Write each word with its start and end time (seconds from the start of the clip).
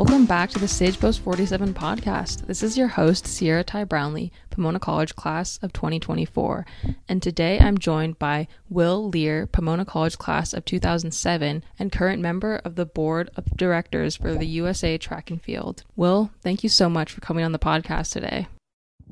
Welcome 0.00 0.24
back 0.24 0.48
to 0.52 0.58
the 0.58 0.66
Sage 0.66 0.98
Post 0.98 1.20
47 1.20 1.74
podcast. 1.74 2.46
This 2.46 2.62
is 2.62 2.78
your 2.78 2.88
host, 2.88 3.26
Sierra 3.26 3.62
Ty 3.62 3.84
Brownlee, 3.84 4.32
Pomona 4.48 4.78
College 4.78 5.14
class 5.14 5.58
of 5.60 5.74
2024. 5.74 6.64
And 7.06 7.22
today 7.22 7.58
I'm 7.58 7.76
joined 7.76 8.18
by 8.18 8.48
Will 8.70 9.10
Leer, 9.10 9.46
Pomona 9.46 9.84
College 9.84 10.16
class 10.16 10.54
of 10.54 10.64
2007, 10.64 11.62
and 11.78 11.92
current 11.92 12.22
member 12.22 12.62
of 12.64 12.76
the 12.76 12.86
board 12.86 13.28
of 13.36 13.44
directors 13.58 14.16
for 14.16 14.34
the 14.34 14.46
USA 14.46 14.96
Track 14.96 15.30
and 15.30 15.42
Field. 15.42 15.84
Will, 15.96 16.30
thank 16.40 16.62
you 16.62 16.70
so 16.70 16.88
much 16.88 17.12
for 17.12 17.20
coming 17.20 17.44
on 17.44 17.52
the 17.52 17.58
podcast 17.58 18.12
today. 18.12 18.48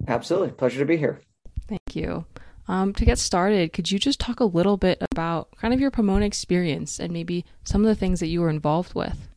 Absolutely. 0.06 0.52
Pleasure 0.52 0.78
to 0.78 0.86
be 0.86 0.96
here. 0.96 1.20
Thank 1.68 1.82
you. 1.92 2.24
Um, 2.66 2.94
to 2.94 3.04
get 3.04 3.18
started, 3.18 3.74
could 3.74 3.90
you 3.90 3.98
just 3.98 4.20
talk 4.20 4.40
a 4.40 4.44
little 4.44 4.78
bit 4.78 5.02
about 5.12 5.54
kind 5.58 5.74
of 5.74 5.80
your 5.80 5.90
Pomona 5.90 6.24
experience 6.24 6.98
and 6.98 7.12
maybe 7.12 7.44
some 7.62 7.82
of 7.82 7.88
the 7.88 7.94
things 7.94 8.20
that 8.20 8.28
you 8.28 8.40
were 8.40 8.48
involved 8.48 8.94
with? 8.94 9.27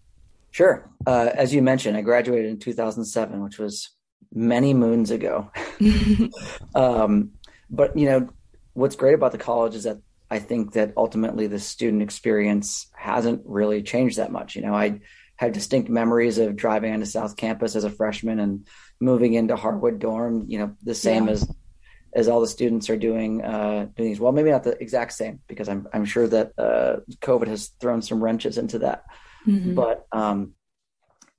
Sure. 0.52 0.90
Uh, 1.08 1.30
as 1.34 1.54
you 1.54 1.62
mentioned, 1.62 1.98
I 1.98 2.02
graduated 2.02 2.52
in 2.52 2.60
2007, 2.60 3.42
which 3.44 3.58
was 3.58 3.90
many 4.34 4.74
moons 4.74 5.12
ago. 5.12 5.52
um, 6.76 7.32
but 7.70 7.98
you 7.98 8.06
know, 8.06 8.30
what's 8.74 8.96
great 8.96 9.16
about 9.16 9.32
the 9.32 9.38
college 9.38 9.76
is 9.76 9.84
that 9.84 9.98
I 10.30 10.40
think 10.40 10.74
that 10.74 10.94
ultimately 10.96 11.48
the 11.48 11.60
student 11.60 12.02
experience 12.02 12.88
hasn't 12.94 13.42
really 13.46 13.82
changed 13.82 14.18
that 14.18 14.32
much. 14.32 14.56
You 14.56 14.62
know, 14.62 14.74
I 14.74 15.02
have 15.38 15.54
distinct 15.54 15.90
memories 15.90 16.38
of 16.38 16.56
driving 16.56 16.94
onto 16.94 17.06
South 17.06 17.36
Campus 17.36 17.76
as 17.76 17.84
a 17.84 17.90
freshman 17.90 18.40
and 18.40 18.68
moving 19.00 19.34
into 19.34 19.56
Harwood 19.56 20.00
dorm. 20.00 20.46
You 20.48 20.60
know, 20.60 20.76
the 20.84 20.96
same 20.96 21.28
yeah. 21.28 21.34
as 21.34 21.52
as 22.14 22.28
all 22.28 22.42
the 22.42 22.48
students 22.48 22.90
are 22.90 22.98
doing 22.98 23.42
uh, 23.42 23.88
doing 23.96 24.10
these. 24.10 24.20
Well, 24.20 24.32
maybe 24.32 24.52
not 24.52 24.64
the 24.64 24.82
exact 24.82 25.14
same 25.14 25.40
because 25.48 25.68
I'm 25.68 25.88
I'm 25.94 26.06
sure 26.06 26.28
that 26.28 26.52
uh, 26.58 26.98
COVID 27.22 27.48
has 27.48 27.68
thrown 27.80 28.02
some 28.02 28.24
wrenches 28.24 28.58
into 28.58 28.80
that. 28.80 29.04
Mm-hmm. 29.48 29.76
But 29.76 30.06
um, 30.12 30.54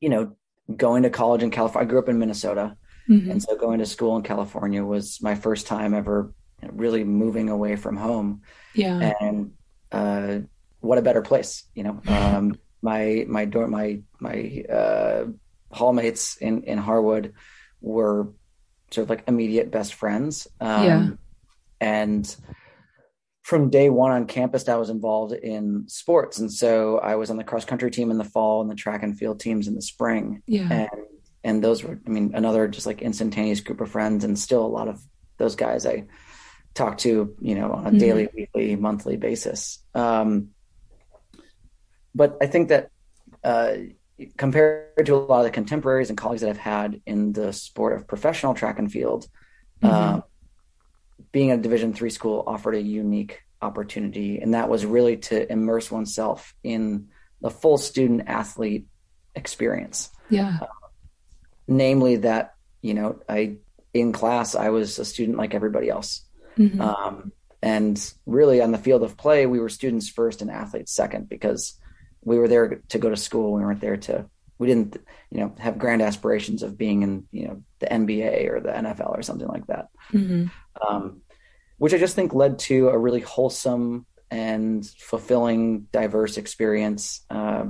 you 0.01 0.09
know, 0.09 0.37
going 0.75 1.05
to 1.05 1.11
college 1.11 1.43
in 1.43 1.51
California, 1.51 1.87
I 1.87 1.91
grew 1.91 1.99
up 1.99 2.09
in 2.09 2.19
Minnesota, 2.19 2.77
mm-hmm. 3.09 3.31
and 3.31 3.43
so 3.43 3.57
going 3.57 3.79
to 3.79 3.87
school 3.87 4.17
in 4.17 4.23
California 4.23 4.85
was 4.85 5.21
my 5.23 5.35
first 5.35 5.67
time 5.67 5.95
ever 5.95 6.33
really 6.71 7.05
moving 7.05 7.49
away 7.49 7.77
from 7.77 7.97
home. 7.97 8.43
Yeah, 8.75 9.13
and 9.21 9.53
uh, 9.91 10.39
what 10.81 10.99
a 10.99 11.03
better 11.03 11.23
place, 11.23 11.65
you 11.75 11.85
know. 11.85 12.01
Um, 12.09 12.59
my 12.85 13.25
my 13.29 13.45
dorm 13.45 13.71
my 13.71 14.01
my 14.19 14.65
uh, 14.69 15.27
hallmates 15.73 16.37
in 16.39 16.65
in 16.65 16.79
Harwood 16.79 17.35
were 17.81 18.33
sort 18.91 19.05
of 19.05 19.11
like 19.11 19.25
immediate 19.29 19.71
best 19.71 19.95
friends. 19.95 20.48
Um, 20.61 20.85
yeah, 20.85 21.09
and 21.81 22.37
from 23.43 23.71
day 23.71 23.91
one 23.91 24.12
on 24.12 24.27
campus, 24.27 24.69
I 24.69 24.77
was 24.77 24.89
involved 24.89 25.33
in 25.33 25.89
sports. 25.89 26.39
And 26.39 26.51
so 26.51 26.98
I 26.98 27.17
was 27.17 27.29
on 27.31 27.37
the 27.37 27.45
cross 27.45 27.65
country 27.65 27.91
team 27.91 28.11
in 28.11 28.19
the 28.19 28.25
fall 28.25 28.61
and 28.61 28.71
the 28.71 28.77
track 28.77 29.03
and 29.03 29.19
field 29.19 29.41
teams 29.41 29.67
in 29.67 29.75
the 29.75 29.83
spring. 29.83 30.43
Yeah. 30.47 30.71
And, 30.71 30.91
and 31.43 31.65
those 31.65 31.83
were, 31.83 32.01
I 32.07 32.09
mean, 32.09 32.33
another 32.35 32.69
just 32.69 32.87
like 32.87 33.03
instantaneous 33.03 33.61
group 33.61 33.81
of 33.81 33.91
friends 33.91 34.23
and 34.23 34.39
still 34.39 34.65
a 34.65 34.69
lot 34.69 34.87
of 34.89 35.03
those 35.39 35.57
guys 35.57 35.87
I 35.87 36.07
talk 36.73 36.98
to, 36.98 37.35
you 37.41 37.55
know, 37.57 37.73
on 37.73 37.87
a 37.87 37.91
mm-hmm. 37.91 37.98
daily, 37.98 38.29
weekly, 38.33 38.77
monthly 38.77 39.17
basis. 39.17 39.85
Um, 39.93 40.51
but 42.15 42.37
I 42.41 42.47
think 42.47 42.69
that, 42.69 42.91
uh, 43.43 43.75
compared 44.37 45.05
to 45.05 45.15
a 45.15 45.17
lot 45.17 45.41
of 45.41 45.45
the 45.47 45.51
contemporaries 45.51 46.11
and 46.11 46.17
colleagues 46.17 46.43
that 46.43 46.51
I've 46.51 46.57
had 46.59 47.01
in 47.07 47.33
the 47.33 47.53
sport 47.53 47.95
of 47.95 48.07
professional 48.07 48.55
track 48.55 48.79
and 48.79 48.91
field, 48.91 49.27
mm-hmm. 49.83 50.19
uh, 50.19 50.20
being 51.33 51.51
a 51.51 51.57
division 51.57 51.93
three 51.93 52.11
school 52.11 52.45
offered 52.47 52.75
a 52.75 52.81
unique 52.81 53.43
opportunity 53.61 54.41
and 54.41 54.55
that 54.55 54.69
was 54.69 54.85
really 54.85 55.17
to 55.17 55.51
immerse 55.51 55.91
oneself 55.91 56.55
in 56.63 57.09
the 57.41 57.51
full 57.51 57.79
student 57.79 58.25
athlete 58.27 58.87
experience. 59.35 60.11
Yeah. 60.31 60.59
Uh, 60.61 60.67
namely 61.69 62.17
that 62.17 62.55
you 62.81 62.92
know 62.92 63.21
i 63.29 63.57
in 63.95 64.13
class 64.13 64.57
i 64.57 64.71
was 64.71 64.98
a 64.98 65.05
student 65.05 65.39
like 65.39 65.55
everybody 65.55 65.89
else. 65.89 66.23
Mm-hmm. 66.59 66.83
um, 66.83 67.33
and 67.63 68.13
really 68.27 68.61
on 68.61 68.73
the 68.73 68.79
field 68.79 69.03
of 69.03 69.17
play 69.17 69.47
we 69.47 69.59
were 69.59 69.71
students 69.71 70.09
first 70.09 70.42
and 70.42 70.51
athletes 70.51 70.92
second 70.92 71.29
because 71.29 71.79
we 72.25 72.39
were 72.39 72.48
there 72.48 72.83
to 72.89 72.98
go 72.98 73.11
to 73.11 73.17
school. 73.17 73.53
We 73.53 73.63
weren't 73.63 73.81
there 73.81 73.97
to 73.97 74.27
we 74.59 74.69
didn't 74.69 74.97
you 75.31 75.41
know 75.41 75.55
have 75.59 75.79
grand 75.79 76.03
aspirations 76.03 76.63
of 76.63 76.79
being 76.79 77.03
in 77.03 77.27
you 77.33 77.48
know 77.48 77.63
the 77.81 77.87
nba 77.87 78.48
or 78.48 78.61
the 78.61 78.71
nfl 78.71 79.11
or 79.11 79.23
something 79.23 79.48
like 79.48 79.67
that. 79.67 79.89
Mm-hmm. 80.13 80.47
um, 80.87 81.22
which 81.83 81.93
I 81.93 81.98
just 81.98 82.15
think 82.15 82.33
led 82.33 82.61
to 82.61 82.91
a 82.91 82.97
really 82.97 83.19
wholesome 83.19 84.07
and 84.31 84.87
fulfilling, 84.98 85.89
diverse 85.91 86.37
experience 86.37 87.23
uh, 87.29 87.65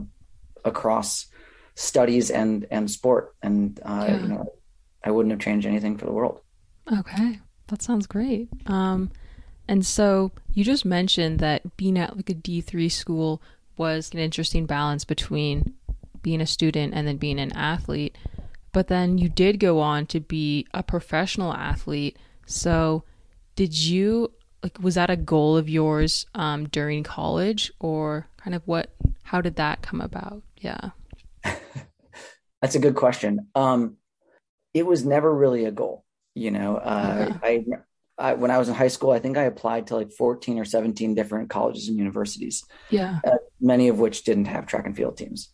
across 0.66 1.28
studies 1.76 2.30
and 2.30 2.66
and 2.70 2.90
sport. 2.90 3.34
And 3.42 3.80
uh, 3.82 4.04
yeah. 4.06 4.20
you 4.20 4.28
know, 4.28 4.52
I 5.02 5.12
wouldn't 5.12 5.30
have 5.30 5.40
changed 5.40 5.66
anything 5.66 5.96
for 5.96 6.04
the 6.04 6.12
world. 6.12 6.42
Okay, 6.92 7.40
that 7.68 7.80
sounds 7.80 8.06
great. 8.06 8.50
Um, 8.66 9.10
and 9.66 9.86
so 9.86 10.30
you 10.52 10.62
just 10.62 10.84
mentioned 10.84 11.38
that 11.38 11.78
being 11.78 11.98
at 11.98 12.14
like 12.14 12.28
a 12.28 12.34
D 12.34 12.60
three 12.60 12.90
school 12.90 13.40
was 13.78 14.10
an 14.12 14.18
interesting 14.18 14.66
balance 14.66 15.06
between 15.06 15.72
being 16.20 16.42
a 16.42 16.46
student 16.46 16.92
and 16.92 17.08
then 17.08 17.16
being 17.16 17.40
an 17.40 17.52
athlete. 17.52 18.14
But 18.72 18.88
then 18.88 19.16
you 19.16 19.30
did 19.30 19.58
go 19.58 19.80
on 19.80 20.04
to 20.08 20.20
be 20.20 20.66
a 20.74 20.82
professional 20.82 21.54
athlete. 21.54 22.18
So 22.44 23.04
did 23.56 23.76
you 23.76 24.32
like 24.62 24.78
was 24.80 24.94
that 24.94 25.10
a 25.10 25.16
goal 25.16 25.56
of 25.56 25.68
yours 25.68 26.26
um, 26.34 26.68
during 26.68 27.02
college? 27.02 27.72
Or 27.80 28.28
kind 28.36 28.54
of 28.54 28.62
what 28.66 28.94
how 29.22 29.40
did 29.40 29.56
that 29.56 29.82
come 29.82 30.00
about? 30.00 30.42
Yeah. 30.56 30.90
That's 32.62 32.74
a 32.74 32.78
good 32.80 32.94
question. 32.94 33.48
Um, 33.54 33.96
it 34.72 34.86
was 34.86 35.04
never 35.04 35.34
really 35.34 35.64
a 35.64 35.70
goal 35.72 36.04
you 36.34 36.50
know? 36.50 36.76
Uh, 36.76 37.28
uh-huh. 37.30 37.38
I, 37.42 37.64
I, 38.18 38.34
when 38.34 38.50
i 38.50 38.58
was 38.58 38.68
in 38.68 38.74
high 38.74 38.88
school 38.88 39.10
i 39.10 39.18
think 39.18 39.36
i 39.36 39.44
applied 39.44 39.86
to 39.88 39.96
like 39.96 40.12
14 40.12 40.58
or 40.58 40.64
17 40.64 41.14
different 41.14 41.50
colleges 41.50 41.88
and 41.88 41.98
universities. 41.98 42.64
Yeah. 42.90 43.20
Uh, 43.26 43.38
many 43.60 43.88
of 43.88 43.98
which 43.98 44.24
didn't 44.24 44.46
have 44.46 44.66
track 44.66 44.86
and 44.86 44.96
field 44.96 45.16
teams. 45.16 45.50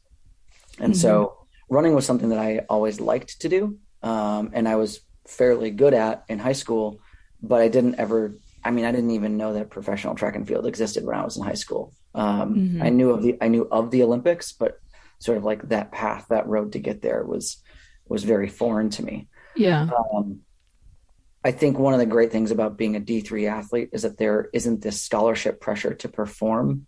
And 0.78 0.92
mm-hmm. 0.92 1.00
so 1.00 1.46
running 1.70 1.94
was 1.94 2.06
something 2.06 2.30
that 2.30 2.38
i 2.38 2.60
always 2.68 3.00
liked 3.00 3.40
to 3.42 3.48
do 3.48 3.78
um, 4.02 4.50
and 4.52 4.68
i 4.68 4.76
was 4.76 5.00
fairly 5.26 5.70
good 5.70 5.94
at 5.94 6.24
in 6.28 6.38
high 6.38 6.52
school 6.52 7.00
but 7.42 7.60
I 7.60 7.68
didn't 7.68 7.96
ever. 7.96 8.34
I 8.64 8.70
mean, 8.70 8.84
I 8.84 8.90
didn't 8.90 9.12
even 9.12 9.36
know 9.36 9.54
that 9.54 9.70
professional 9.70 10.14
track 10.14 10.36
and 10.36 10.46
field 10.46 10.66
existed 10.66 11.04
when 11.04 11.16
I 11.16 11.24
was 11.24 11.36
in 11.36 11.44
high 11.44 11.54
school. 11.54 11.92
Um, 12.14 12.54
mm-hmm. 12.54 12.82
I 12.82 12.88
knew 12.88 13.10
of 13.10 13.22
the 13.22 13.38
I 13.40 13.48
knew 13.48 13.68
of 13.70 13.90
the 13.90 14.02
Olympics, 14.02 14.52
but 14.52 14.78
sort 15.20 15.38
of 15.38 15.44
like 15.44 15.68
that 15.68 15.92
path, 15.92 16.26
that 16.30 16.46
road 16.46 16.72
to 16.72 16.78
get 16.78 17.02
there 17.02 17.24
was 17.24 17.62
was 18.08 18.24
very 18.24 18.48
foreign 18.48 18.90
to 18.90 19.04
me. 19.04 19.28
Yeah. 19.56 19.88
Um, 20.14 20.40
I 21.44 21.52
think 21.52 21.78
one 21.78 21.94
of 21.94 22.00
the 22.00 22.06
great 22.06 22.32
things 22.32 22.50
about 22.50 22.76
being 22.76 22.96
a 22.96 23.00
D3 23.00 23.48
athlete 23.48 23.90
is 23.92 24.02
that 24.02 24.18
there 24.18 24.50
isn't 24.52 24.82
this 24.82 25.00
scholarship 25.00 25.60
pressure 25.60 25.94
to 25.94 26.08
perform 26.08 26.86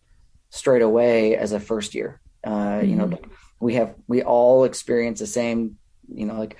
straight 0.51 0.83
away 0.83 1.37
as 1.37 1.53
a 1.53 1.61
first 1.61 1.95
year. 1.95 2.21
Uh, 2.43 2.51
mm-hmm. 2.51 2.89
You 2.89 2.97
know, 2.97 3.07
mm-hmm. 3.07 3.31
we 3.61 3.75
have 3.75 3.95
we 4.07 4.23
all 4.23 4.65
experience 4.65 5.21
the 5.21 5.27
same. 5.27 5.77
You 6.13 6.27
know, 6.27 6.39
like 6.39 6.59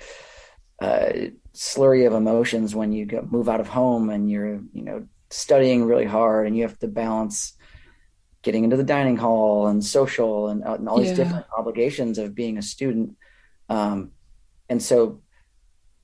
uh, 0.81 1.11
slurry 1.53 2.07
of 2.07 2.13
emotions 2.13 2.73
when 2.73 2.91
you 2.91 3.05
go, 3.05 3.27
move 3.29 3.49
out 3.49 3.59
of 3.59 3.67
home 3.67 4.09
and 4.09 4.29
you're 4.29 4.61
you 4.73 4.83
know 4.83 5.07
studying 5.29 5.85
really 5.85 6.05
hard 6.05 6.47
and 6.47 6.55
you 6.55 6.63
have 6.63 6.77
to 6.79 6.87
balance 6.87 7.53
getting 8.41 8.63
into 8.63 8.77
the 8.77 8.83
dining 8.83 9.17
hall 9.17 9.67
and 9.67 9.83
social 9.83 10.47
and, 10.47 10.63
uh, 10.63 10.73
and 10.73 10.89
all 10.89 10.97
these 10.97 11.09
yeah. 11.09 11.15
different 11.15 11.45
obligations 11.57 12.17
of 12.17 12.33
being 12.33 12.57
a 12.57 12.61
student 12.61 13.15
um, 13.69 14.11
and 14.67 14.81
so 14.81 15.21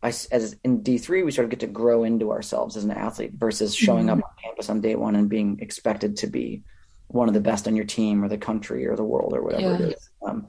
I, 0.02 0.10
as 0.10 0.56
in 0.64 0.84
D3, 0.84 1.26
we 1.26 1.32
sort 1.32 1.46
of 1.46 1.50
get 1.50 1.62
to 1.62 1.68
grow 1.68 2.04
into 2.04 2.32
ourselves 2.32 2.78
as 2.78 2.84
an 2.84 2.92
athlete 2.92 3.34
versus 3.34 3.76
showing 3.76 4.06
mm-hmm. 4.06 4.20
up 4.20 4.26
on 4.26 4.44
campus 4.44 4.70
on 4.70 4.82
day 4.82 4.96
one 4.96 5.16
and 5.16 5.28
being 5.28 5.60
expected 5.60 6.18
to 6.18 6.28
be 6.28 6.64
one 7.08 7.28
of 7.28 7.34
the 7.34 7.42
best 7.42 7.68
on 7.68 7.76
your 7.76 7.86
team 7.86 8.24
or 8.24 8.28
the 8.28 8.38
country 8.38 8.86
or 8.86 8.96
the 8.96 9.04
world 9.04 9.34
or 9.34 9.42
whatever 9.42 9.62
yeah. 9.64 9.76
it 9.76 9.94
is. 9.94 10.10
Um, 10.26 10.48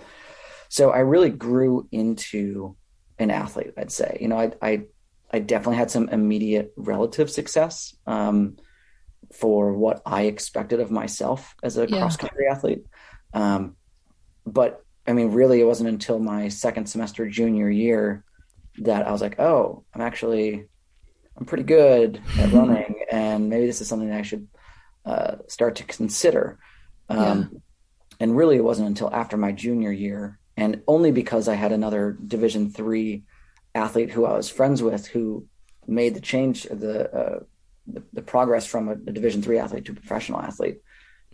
so 0.69 0.91
I 0.91 0.99
really 0.99 1.31
grew 1.31 1.89
into 1.91 2.77
an 3.19 3.31
athlete. 3.31 3.73
I'd 3.77 3.93
say, 3.93 4.19
you 4.21 4.29
know, 4.29 4.39
I 4.39 4.53
I, 4.63 4.83
I 5.31 5.39
definitely 5.41 5.77
had 5.77 5.91
some 5.91 6.09
immediate 6.09 6.73
relative 6.77 7.31
success 7.31 7.95
um, 8.07 8.57
for 9.33 9.73
what 9.73 10.03
I 10.07 10.23
expected 10.23 10.81
of 10.81 10.91
myself 10.91 11.55
as 11.63 11.77
a 11.77 11.89
yeah. 11.89 11.99
cross 11.99 12.17
country 12.17 12.47
athlete. 12.49 12.85
Um, 13.35 13.77
but 14.47 14.85
I 15.07 15.13
mean, 15.13 15.33
really, 15.33 15.61
it 15.61 15.65
wasn't 15.65 15.89
until 15.89 16.19
my 16.19 16.49
second 16.49 16.87
semester 16.87 17.29
junior 17.29 17.71
year 17.71 18.25
that 18.79 19.07
I 19.07 19.13
was 19.13 19.21
like, 19.21 19.41
oh, 19.41 19.85
I'm 19.95 20.01
actually 20.01 20.67
I'm 21.37 21.47
pretty 21.47 21.65
good 21.65 22.21
at 22.39 22.53
running, 22.53 23.03
and 23.11 23.49
maybe 23.49 23.67
this 23.67 23.81
is 23.81 23.89
something 23.89 24.09
that 24.09 24.19
I 24.19 24.23
should 24.23 24.49
uh, 25.05 25.37
start 25.47 25.77
to 25.77 25.85
consider. 25.85 26.59
Um, 27.09 27.51
yeah. 27.53 27.59
And 28.21 28.37
really, 28.37 28.57
it 28.57 28.65
wasn't 28.65 28.89
until 28.89 29.13
after 29.15 29.37
my 29.37 29.53
junior 29.53 29.93
year 29.93 30.38
and 30.59 30.83
only 30.89 31.13
because 31.13 31.47
I 31.47 31.55
had 31.55 31.73
another 31.73 32.19
Division 32.27 32.71
three 32.71 33.23
athlete 33.75 34.11
who 34.11 34.27
I 34.27 34.37
was 34.37 34.51
friends 34.51 34.83
with 34.83 35.07
who 35.07 35.47
made 35.87 36.15
the 36.15 36.21
change 36.21 36.65
the 36.65 37.11
uh, 37.15 37.41
the, 37.87 38.03
the, 38.13 38.23
progress 38.23 38.67
from 38.67 38.89
a, 38.89 38.93
a 38.93 39.13
Division 39.13 39.41
three 39.41 39.59
athlete 39.59 39.85
to 39.87 39.93
a 39.93 39.95
professional 39.95 40.41
athlete 40.41 40.83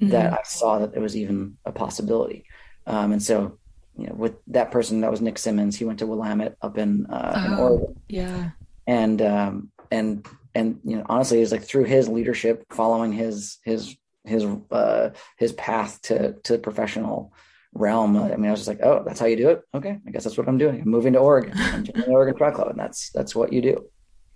mm-hmm. 0.00 0.10
that 0.10 0.32
I 0.34 0.42
saw 0.44 0.78
that 0.78 0.92
there 0.92 1.02
was 1.02 1.16
even 1.16 1.56
a 1.64 1.72
possibility. 1.72 2.44
Um, 2.86 3.12
and 3.12 3.22
so 3.22 3.58
you 3.96 4.08
know, 4.08 4.14
with 4.14 4.34
that 4.48 4.70
person 4.70 5.00
that 5.00 5.10
was 5.10 5.20
Nick 5.20 5.38
Symmonds. 5.38 5.76
He 5.76 5.84
went 5.84 6.00
to 6.00 6.06
Willamette 6.06 6.56
up 6.60 6.76
in 6.78 7.06
uh, 7.06 7.32
oh, 7.34 7.46
in 7.46 7.58
Oregon. 7.58 8.00
Yeah, 8.08 8.50
and 8.86 9.22
um, 9.22 9.70
and 9.90 10.26
and 10.54 10.80
you 10.84 10.96
know, 10.96 11.06
honestly, 11.08 11.40
it's 11.40 11.52
like 11.52 11.64
through 11.64 11.84
his 11.84 12.08
leadership, 12.08 12.66
following 12.70 13.12
his 13.12 13.58
his 13.64 13.96
his 14.24 14.44
uh, 14.70 15.10
his 15.38 15.52
path 15.52 16.02
to 16.02 16.34
to 16.42 16.58
professional 16.58 17.32
realm. 17.74 18.16
I 18.16 18.36
mean, 18.36 18.46
I 18.46 18.50
was 18.50 18.60
just 18.60 18.68
like, 18.68 18.80
oh, 18.82 19.02
that's 19.04 19.20
how 19.20 19.26
you 19.26 19.36
do 19.36 19.50
it. 19.50 19.62
Okay, 19.74 19.98
I 20.06 20.10
guess 20.10 20.24
that's 20.24 20.38
what 20.38 20.48
I'm 20.48 20.58
doing. 20.58 20.80
I'm 20.80 20.88
moving 20.88 21.12
to 21.14 21.18
Oregon. 21.18 21.52
I'm 21.56 21.84
joining 21.84 22.02
the 22.02 22.10
Oregon 22.12 22.36
Track 22.36 22.54
Club, 22.54 22.68
and 22.68 22.78
that's 22.78 23.10
that's 23.10 23.34
what 23.34 23.52
you 23.52 23.60
do. 23.60 23.84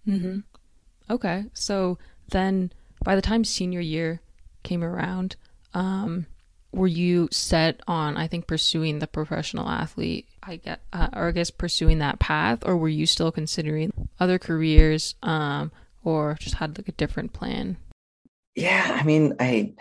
Mm-hmm. 0.06 0.38
Okay, 1.11 1.44
so 1.55 1.99
then 2.31 2.73
by 3.05 3.14
the 3.17 3.23
time 3.23 3.44
senior 3.44 3.81
year 3.81 4.20
came 4.62 4.85
around, 4.85 5.37
um, 5.75 6.26
were 6.73 6.87
you 6.87 7.29
set 7.31 7.81
on 7.87 8.17
I 8.17 8.26
think 8.26 8.46
pursuing 8.46 8.99
the 8.99 9.06
professional 9.06 9.69
athlete? 9.69 10.26
I 10.43 10.56
get, 10.56 10.81
uh, 10.93 11.08
or 11.14 11.29
I 11.29 11.32
guess 11.32 11.50
pursuing 11.50 11.99
that 11.99 12.19
path, 12.19 12.61
or 12.64 12.76
were 12.76 12.88
you 12.88 13.06
still 13.06 13.32
considering 13.32 13.93
other 14.19 14.38
careers, 14.38 15.14
um, 15.23 15.73
or 16.05 16.37
just 16.40 16.56
had 16.56 16.79
like 16.79 16.88
a 16.88 16.93
different 16.93 17.32
plan? 17.32 17.76
Yeah, 18.55 18.99
I 19.00 19.05
mean, 19.05 19.37
I 19.38 19.75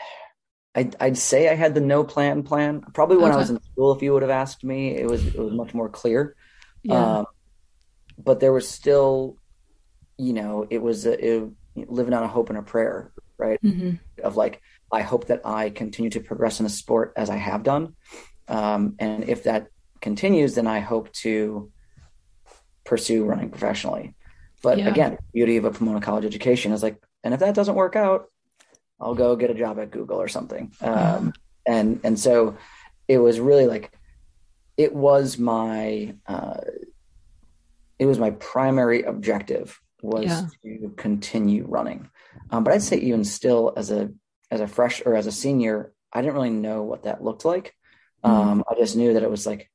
I'd, 0.77 0.95
I'd, 0.99 1.17
say 1.17 1.49
I 1.49 1.55
had 1.55 1.73
the 1.73 1.81
no 1.81 2.03
plan 2.03 2.43
plan. 2.43 2.81
Probably 2.93 3.17
when 3.17 3.31
okay. 3.31 3.37
I 3.37 3.39
was 3.39 3.49
in 3.49 3.59
school, 3.63 3.93
if 3.93 4.03
you 4.03 4.13
would 4.13 4.21
have 4.21 4.29
asked 4.29 4.63
me, 4.63 4.95
it 4.95 5.09
was 5.09 5.25
it 5.25 5.39
was 5.39 5.51
much 5.51 5.73
more 5.73 5.89
clear. 5.89 6.35
Yeah. 6.83 7.17
Um, 7.17 7.25
but 8.23 8.39
there 8.39 8.53
was 8.53 8.69
still, 8.69 9.37
you 10.19 10.33
know, 10.33 10.67
it 10.69 10.79
was 10.79 11.07
a, 11.07 11.39
it, 11.39 11.49
living 11.75 12.13
on 12.13 12.21
a 12.21 12.27
hope 12.27 12.49
and 12.49 12.59
a 12.59 12.61
prayer, 12.61 13.11
right? 13.39 13.59
Mm-hmm. 13.63 13.95
Of 14.23 14.37
like, 14.37 14.61
I 14.91 15.01
hope 15.01 15.27
that 15.27 15.41
I 15.45 15.71
continue 15.71 16.11
to 16.11 16.19
progress 16.19 16.59
in 16.59 16.67
a 16.67 16.69
sport 16.69 17.13
as 17.15 17.31
I 17.31 17.37
have 17.37 17.63
done, 17.63 17.95
um, 18.47 18.95
and 18.99 19.27
if 19.27 19.43
that 19.43 19.69
continues, 19.99 20.53
then 20.53 20.67
I 20.67 20.79
hope 20.79 21.11
to 21.23 21.71
pursue 22.83 23.25
running 23.25 23.49
professionally. 23.49 24.13
But 24.61 24.77
yeah. 24.77 24.89
again, 24.89 25.17
beauty 25.33 25.57
of 25.57 25.65
a 25.65 25.71
Pomona 25.71 26.01
college 26.01 26.25
education 26.25 26.71
is 26.71 26.83
like, 26.83 27.01
and 27.23 27.33
if 27.33 27.39
that 27.39 27.55
doesn't 27.55 27.75
work 27.75 27.95
out, 27.95 28.29
I'll 28.99 29.15
go 29.15 29.35
get 29.35 29.51
a 29.51 29.55
job 29.55 29.79
at 29.79 29.91
Google 29.91 30.19
or 30.19 30.27
something. 30.27 30.71
Um, 30.81 31.33
and 31.65 31.99
and 32.03 32.19
so 32.19 32.57
it 33.07 33.17
was 33.19 33.39
really 33.39 33.67
like 33.67 33.91
it 34.75 34.93
was 34.93 35.37
my 35.37 36.15
uh, 36.25 36.61
it 37.99 38.05
was 38.05 38.19
my 38.19 38.31
primary 38.31 39.03
objective 39.03 39.79
was 40.01 40.25
yeah. 40.25 40.47
to 40.63 40.93
continue 40.95 41.65
running. 41.67 42.09
Um, 42.51 42.63
but 42.63 42.73
I'd 42.73 42.83
say 42.83 42.97
even 42.97 43.23
still 43.23 43.73
as 43.75 43.91
a 43.91 44.11
as 44.51 44.61
a 44.61 44.67
fresh 44.67 45.01
or 45.05 45.15
as 45.15 45.27
a 45.27 45.31
senior, 45.31 45.91
I 46.13 46.21
didn't 46.21 46.35
really 46.35 46.49
know 46.49 46.83
what 46.83 47.03
that 47.03 47.23
looked 47.23 47.45
like. 47.45 47.75
Mm-hmm. 48.23 48.49
Um, 48.49 48.63
I 48.69 48.75
just 48.75 48.95
knew 48.95 49.13
that 49.13 49.23
it 49.23 49.29
was 49.29 49.45
like 49.45 49.69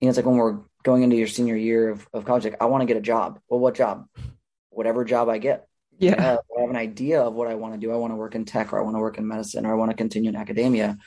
you 0.00 0.06
know, 0.06 0.10
it's 0.10 0.18
like 0.18 0.26
when 0.26 0.36
we're 0.36 0.60
going 0.82 1.02
into 1.02 1.16
your 1.16 1.26
senior 1.26 1.56
year 1.56 1.90
of, 1.90 2.06
of 2.12 2.24
college, 2.24 2.44
like 2.44 2.60
I 2.60 2.66
want 2.66 2.82
to 2.82 2.86
get 2.86 2.96
a 2.96 3.02
job. 3.02 3.40
Well, 3.48 3.60
what 3.60 3.74
job? 3.74 4.06
Whatever 4.70 5.04
job 5.04 5.28
I 5.28 5.38
get. 5.38 5.66
Yeah. 5.98 6.38
I 6.56 6.60
have 6.60 6.70
an 6.70 6.76
idea 6.76 7.22
of 7.22 7.34
what 7.34 7.48
I 7.48 7.54
want 7.54 7.74
to 7.74 7.80
do. 7.80 7.92
I 7.92 7.96
want 7.96 8.12
to 8.12 8.16
work 8.16 8.34
in 8.34 8.44
tech 8.44 8.72
or 8.72 8.78
I 8.78 8.82
want 8.82 8.96
to 8.96 9.00
work 9.00 9.18
in 9.18 9.26
medicine 9.26 9.66
or 9.66 9.72
I 9.72 9.76
want 9.76 9.90
to 9.90 9.96
continue 9.96 10.30
in 10.30 10.36
academia. 10.36 10.98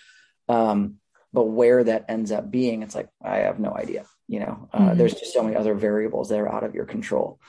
Um, 0.47 0.95
but 1.31 1.43
where 1.43 1.83
that 1.83 2.05
ends 2.09 2.31
up 2.31 2.49
being, 2.49 2.81
it's 2.81 2.95
like, 2.95 3.09
I 3.23 3.37
have 3.39 3.59
no 3.59 3.75
idea. 3.75 4.05
You 4.27 4.39
know, 4.39 4.69
uh, 4.73 4.79
mm-hmm. 4.79 4.97
there's 4.97 5.13
just 5.13 5.33
so 5.33 5.43
many 5.43 5.55
other 5.55 5.75
variables 5.75 6.29
that 6.29 6.39
are 6.39 6.51
out 6.51 6.63
of 6.63 6.73
your 6.73 6.85
control. 6.85 7.39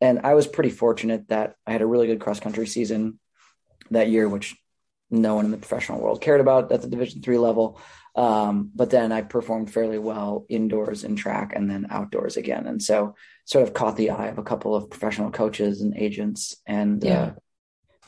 And 0.00 0.20
I 0.24 0.34
was 0.34 0.46
pretty 0.46 0.70
fortunate 0.70 1.28
that 1.28 1.56
I 1.66 1.72
had 1.72 1.82
a 1.82 1.86
really 1.86 2.06
good 2.06 2.20
cross 2.20 2.40
country 2.40 2.66
season 2.66 3.18
that 3.90 4.08
year, 4.08 4.28
which 4.28 4.56
no 5.10 5.34
one 5.36 5.44
in 5.44 5.50
the 5.50 5.56
professional 5.56 6.00
world 6.00 6.20
cared 6.20 6.40
about 6.40 6.72
at 6.72 6.82
the 6.82 6.88
division 6.88 7.22
three 7.22 7.38
level. 7.38 7.80
Um, 8.16 8.70
but 8.74 8.90
then 8.90 9.12
I 9.12 9.22
performed 9.22 9.72
fairly 9.72 9.98
well 9.98 10.46
indoors 10.48 11.04
in 11.04 11.16
track 11.16 11.52
and 11.54 11.70
then 11.70 11.86
outdoors 11.90 12.36
again. 12.36 12.66
And 12.66 12.82
so 12.82 13.14
sort 13.44 13.62
of 13.62 13.74
caught 13.74 13.96
the 13.96 14.10
eye 14.10 14.28
of 14.28 14.38
a 14.38 14.42
couple 14.42 14.74
of 14.74 14.90
professional 14.90 15.30
coaches 15.30 15.80
and 15.80 15.94
agents. 15.96 16.56
And, 16.66 17.02
yeah. 17.02 17.22
uh, 17.22 17.32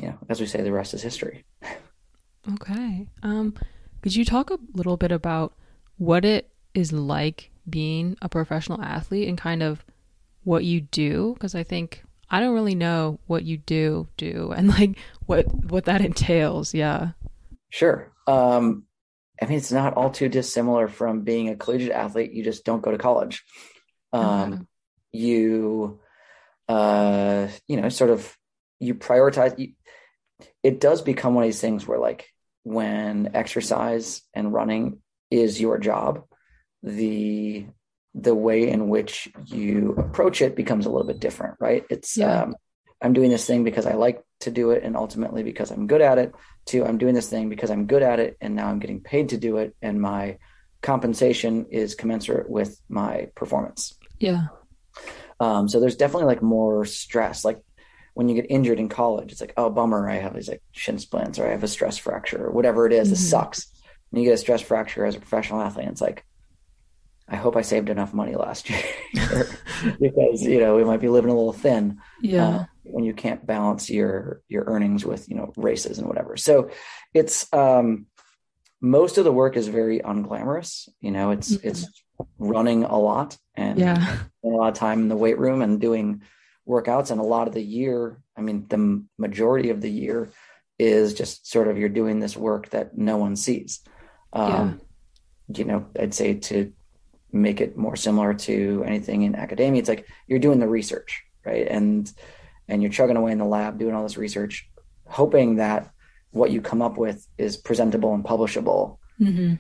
you 0.01 0.09
know, 0.09 0.19
as 0.29 0.41
we 0.41 0.47
say, 0.47 0.63
the 0.63 0.73
rest 0.73 0.95
is 0.95 1.03
history. 1.03 1.45
Okay. 2.55 3.09
Um, 3.23 3.55
could 4.03 4.15
you 4.15 4.25
talk 4.25 4.51
a 4.51 4.59
little 4.73 4.97
bit 4.97 5.13
about 5.13 5.55
what 5.99 6.25
it 6.25 6.51
is 6.75 6.93
like 6.93 7.51
being 7.69 8.17
a 8.23 8.29
professional 8.29 8.81
athlete 8.81 9.29
and 9.29 9.37
kind 9.37 9.63
of 9.63 9.85
what 10.45 10.65
you 10.65 10.81
do? 10.81 11.35
Because 11.35 11.55
I 11.55 11.65
think 11.65 12.05
I 12.31 12.41
don't 12.41 12.55
really 12.55 12.75
know 12.75 13.19
what 13.27 13.45
you 13.45 13.57
do 13.57 14.09
do 14.17 14.53
and 14.57 14.69
like 14.69 14.97
what 15.27 15.47
what 15.65 15.87
that 15.87 16.01
entails. 16.01 16.73
Yeah. 16.73 17.11
Sure. 17.71 18.13
Um, 18.27 18.85
I 19.41 19.47
mean, 19.47 19.59
it's 19.59 19.73
not 19.73 19.95
all 19.95 20.11
too 20.11 20.29
dissimilar 20.29 20.89
from 20.89 21.23
being 21.23 21.49
a 21.49 21.57
collegiate 21.57 21.93
athlete. 21.93 22.33
You 22.33 22.43
just 22.45 22.65
don't 22.65 22.83
go 22.83 22.91
to 22.91 22.99
college. 22.99 23.45
Um, 24.13 24.23
uh-huh. 24.23 24.57
You, 25.13 26.01
uh, 26.69 27.49
you 27.69 27.81
know, 27.81 27.89
sort 27.89 28.11
of, 28.11 28.37
you 28.81 28.95
prioritize. 28.95 29.59
You, 29.59 29.73
it 30.63 30.81
does 30.81 31.03
become 31.03 31.35
one 31.35 31.45
of 31.45 31.49
these 31.49 31.61
things 31.61 31.87
where, 31.87 31.99
like, 31.99 32.29
when 32.63 33.31
exercise 33.35 34.23
and 34.35 34.53
running 34.53 35.01
is 35.31 35.61
your 35.61 35.79
job, 35.79 36.25
the 36.83 37.67
the 38.15 38.35
way 38.35 38.69
in 38.69 38.89
which 38.89 39.29
you 39.45 39.95
approach 39.99 40.41
it 40.41 40.57
becomes 40.57 40.87
a 40.87 40.91
little 40.91 41.07
bit 41.07 41.21
different, 41.21 41.57
right? 41.61 41.85
It's 41.91 42.17
yeah. 42.17 42.43
um, 42.43 42.57
I'm 43.03 43.13
doing 43.13 43.31
this 43.31 43.47
thing 43.47 43.63
because 43.63 43.85
I 43.85 43.93
like 43.93 44.23
to 44.41 44.51
do 44.51 44.71
it 44.71 44.83
and 44.83 44.97
ultimately 44.97 45.43
because 45.43 45.71
I'm 45.71 45.87
good 45.87 46.01
at 46.01 46.19
it, 46.19 46.35
to 46.67 46.85
I'm 46.85 46.97
doing 46.97 47.15
this 47.15 47.29
thing 47.29 47.51
because 47.51 47.71
I'm 47.71 47.87
good 47.87 48.03
at 48.03 48.19
it 48.19 48.37
and 48.41 48.57
now 48.57 48.69
I'm 48.69 48.79
getting 48.79 49.03
paid 49.03 49.31
to 49.31 49.37
do 49.37 49.59
it 49.59 49.77
and 49.83 50.01
my 50.01 50.39
compensation 50.83 51.67
is 51.71 51.95
commensurate 51.95 52.49
with 52.49 52.81
my 52.89 53.29
performance. 53.35 53.99
Yeah. 54.19 54.47
Um, 55.41 55.69
so 55.69 55.81
there's 55.81 55.97
definitely 55.97 56.27
like 56.27 56.43
more 56.43 56.85
stress. 56.85 57.45
Like 57.45 57.61
when 58.15 58.29
you 58.29 58.35
get 58.35 58.51
injured 58.51 58.79
in 58.79 58.89
college, 58.89 59.33
it's 59.33 59.41
like, 59.41 59.55
oh 59.57 59.71
bummer, 59.71 60.09
I 60.09 60.17
have 60.17 60.35
these 60.35 60.49
like 60.49 60.63
shin 60.73 60.99
splints 60.99 61.39
or 61.39 61.47
I 61.47 61.51
have 61.51 61.65
a 61.65 61.69
stress 61.69 61.99
fracture 61.99 62.47
or 62.47 62.51
whatever 62.51 62.87
it 62.87 62.93
is. 62.93 63.09
Mm-hmm. 63.09 63.15
It 63.15 63.19
sucks. 63.19 63.67
When 64.11 64.23
you 64.23 64.29
get 64.29 64.35
a 64.35 64.39
stress 64.39 64.63
fracture 64.63 65.05
as 65.05 65.17
a 65.17 65.21
professional 65.21 65.61
athlete, 65.61 65.89
it's 65.89 66.01
like, 66.01 66.25
I 67.29 67.37
hope 67.37 67.57
I 67.57 67.63
saved 67.63 67.91
enough 67.91 68.15
money 68.15 68.37
last 68.37 68.71
year 68.71 68.83
because 70.01 70.43
you 70.43 70.61
know 70.61 70.77
we 70.77 70.85
might 70.85 71.01
be 71.01 71.09
living 71.09 71.31
a 71.31 71.35
little 71.35 71.53
thin. 71.53 72.01
Yeah. 72.23 72.49
Uh, 72.49 72.65
when 72.85 73.05
you 73.05 73.15
can't 73.15 73.45
balance 73.45 73.91
your 73.91 74.43
your 74.49 74.65
earnings 74.67 75.05
with 75.05 75.29
you 75.29 75.35
know 75.35 75.53
races 75.57 75.99
and 75.99 76.07
whatever. 76.07 76.37
So 76.37 76.71
it's 77.13 77.53
um 77.53 78.07
most 78.81 79.19
of 79.19 79.25
the 79.25 79.33
work 79.33 79.57
is 79.57 79.67
very 79.67 80.01
unglamorous. 80.01 80.89
You 81.01 81.11
know, 81.11 81.33
it's 81.33 81.53
mm-hmm. 81.53 81.69
it's 81.69 81.87
running 82.39 82.85
a 82.85 82.99
lot 82.99 83.37
and 83.55 83.79
yeah. 83.79 84.19
a 84.45 84.49
lot 84.49 84.69
of 84.69 84.75
time 84.75 85.01
in 85.01 85.09
the 85.09 85.17
weight 85.17 85.39
room 85.39 85.63
and 85.63 85.81
doing 85.81 86.23
workouts 86.69 87.11
and 87.11 87.21
a 87.21 87.25
lot 87.25 87.49
of 87.49 87.55
the 87.55 87.63
year, 87.63 88.21
I 88.37 88.41
mean 88.41 88.67
the 88.69 89.05
majority 89.19 89.71
of 89.71 89.81
the 89.81 89.91
year 89.91 90.29
is 90.79 91.15
just 91.15 91.51
sort 91.51 91.69
of 91.69 91.79
you're 91.79 91.89
doing 91.89 92.21
this 92.21 92.37
work 92.37 92.71
that 92.71 92.97
no 92.97 93.17
one 93.17 93.37
sees. 93.37 93.81
Um, 94.33 94.81
yeah. 95.49 95.57
you 95.59 95.65
know, 95.65 95.87
I'd 95.99 96.13
say 96.13 96.35
to 96.35 96.73
make 97.33 97.61
it 97.61 97.77
more 97.77 97.97
similar 97.97 98.35
to 98.35 98.83
anything 98.87 99.23
in 99.23 99.35
academia 99.35 99.81
it's 99.81 99.89
like 99.89 100.07
you're 100.27 100.39
doing 100.39 100.59
the 100.59 100.69
research 100.69 101.23
right 101.45 101.67
and 101.69 102.13
and 102.69 102.83
you're 102.83 102.91
chugging 102.91 103.17
away 103.17 103.33
in 103.33 103.39
the 103.39 103.45
lab 103.45 103.79
doing 103.79 103.95
all 103.95 104.03
this 104.03 104.17
research 104.17 104.69
hoping 105.07 105.57
that 105.57 105.91
what 106.31 106.51
you 106.51 106.61
come 106.61 106.83
up 106.83 106.97
with 106.99 107.27
is 107.39 107.57
presentable 107.57 108.15
and 108.15 108.25
publishable 108.25 108.99
mm-hmm. 109.21 109.55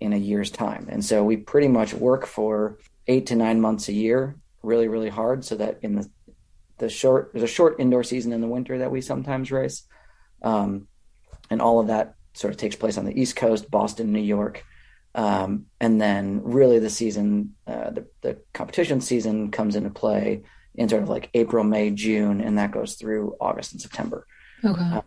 In 0.00 0.12
a 0.12 0.16
year's 0.16 0.50
time 0.50 0.88
and 0.90 1.04
so 1.04 1.22
we 1.22 1.36
pretty 1.36 1.68
much 1.68 1.94
work 1.94 2.26
for 2.26 2.78
eight 3.06 3.26
to 3.26 3.36
nine 3.36 3.60
months 3.60 3.88
a 3.88 3.92
year 3.92 4.36
really 4.62 4.88
really 4.88 5.08
hard 5.08 5.44
so 5.44 5.54
that 5.54 5.78
in 5.82 5.94
the 5.94 6.10
the 6.78 6.88
short 6.88 7.30
there's 7.32 7.42
a 7.42 7.46
short 7.46 7.76
indoor 7.78 8.02
season 8.02 8.32
in 8.32 8.40
the 8.40 8.48
winter 8.48 8.78
that 8.78 8.90
we 8.90 9.00
sometimes 9.00 9.52
race 9.52 9.84
um, 10.42 10.88
and 11.50 11.60
all 11.60 11.80
of 11.80 11.88
that 11.88 12.14
sort 12.32 12.52
of 12.52 12.56
takes 12.58 12.76
place 12.76 12.96
on 12.96 13.04
the 13.04 13.20
east 13.20 13.36
coast 13.36 13.70
boston 13.70 14.12
new 14.12 14.20
york 14.20 14.64
um, 15.14 15.66
and 15.80 16.00
then 16.00 16.42
really 16.44 16.78
the 16.78 16.90
season, 16.90 17.54
uh, 17.66 17.90
the, 17.90 18.06
the 18.20 18.38
competition 18.52 19.00
season 19.00 19.50
comes 19.50 19.74
into 19.74 19.90
play 19.90 20.42
in 20.74 20.88
sort 20.88 21.02
of 21.02 21.08
like 21.08 21.30
April, 21.34 21.64
May, 21.64 21.90
June, 21.90 22.40
and 22.40 22.58
that 22.58 22.70
goes 22.70 22.94
through 22.94 23.36
August 23.40 23.72
and 23.72 23.80
September. 23.80 24.26
Okay. 24.64 24.80
Uh, 24.80 25.02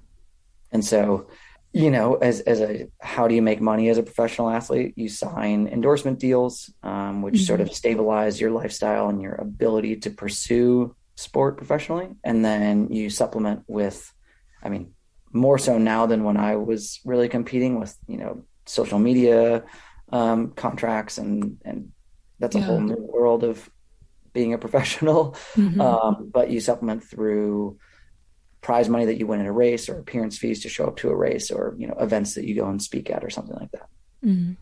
and 0.72 0.84
so, 0.84 1.28
you 1.74 1.90
know, 1.90 2.16
as, 2.16 2.40
as 2.42 2.62
a, 2.62 2.88
how 3.02 3.28
do 3.28 3.34
you 3.34 3.42
make 3.42 3.60
money 3.60 3.90
as 3.90 3.98
a 3.98 4.04
professional 4.04 4.50
athlete? 4.50 4.94
You 4.96 5.10
sign 5.10 5.68
endorsement 5.68 6.20
deals, 6.20 6.72
um, 6.84 7.24
which 7.24 7.36
mm-hmm. 7.36 7.44
sort 7.46 7.62
of 7.62 7.74
stabilize 7.74 8.40
your 8.40 8.52
lifestyle 8.52 9.10
and 9.10 9.20
your 9.20 9.34
ability 9.34 9.98
to 9.98 10.12
pursue 10.12 10.96
sport 11.16 11.58
professionally. 11.58 12.10
And 12.24 12.46
then 12.46 12.90
you 12.94 13.10
supplement 13.10 13.64
with, 13.68 14.14
I 14.62 14.70
mean, 14.70 14.94
more 15.32 15.58
so 15.58 15.80
now 15.80 16.06
than 16.06 16.24
when 16.24 16.38
I 16.38 16.58
was 16.58 17.00
really 17.06 17.28
competing 17.28 17.80
with, 17.80 17.98
you 18.08 18.18
know, 18.18 18.46
social 18.66 19.00
media, 19.00 19.64
um, 20.12 20.52
contracts 20.52 21.18
and 21.18 21.58
and 21.66 21.92
that's 22.38 22.56
a 22.56 22.60
yeah. 22.60 22.66
whole 22.66 22.82
new 22.82 23.00
world 23.00 23.44
of 23.44 23.68
being 24.32 24.54
a 24.54 24.60
professional. 24.60 25.36
Mm-hmm. 25.56 25.82
Um, 25.82 26.30
but 26.32 26.52
you 26.52 26.60
supplement 26.60 27.04
through 27.04 27.78
prize 28.64 28.90
money 28.90 29.06
that 29.06 29.20
you 29.20 29.28
win 29.28 29.40
in 29.40 29.46
a 29.46 29.52
race 29.52 29.90
or 29.90 30.00
appearance 30.00 30.38
fees 30.38 30.62
to 30.64 30.70
show 30.70 30.88
up 30.88 30.98
to 30.98 31.10
a 31.10 31.16
race 31.16 31.52
or 31.52 31.76
you 31.78 31.86
know 31.86 31.96
events 32.00 32.34
that 32.34 32.48
you 32.48 32.56
go 32.56 32.68
and 32.68 32.82
speak 32.82 33.12
at 33.12 33.24
or 33.24 33.30
something 33.30 33.56
like 33.58 33.72
that. 33.72 33.90
Mm-hmm. 34.26 34.54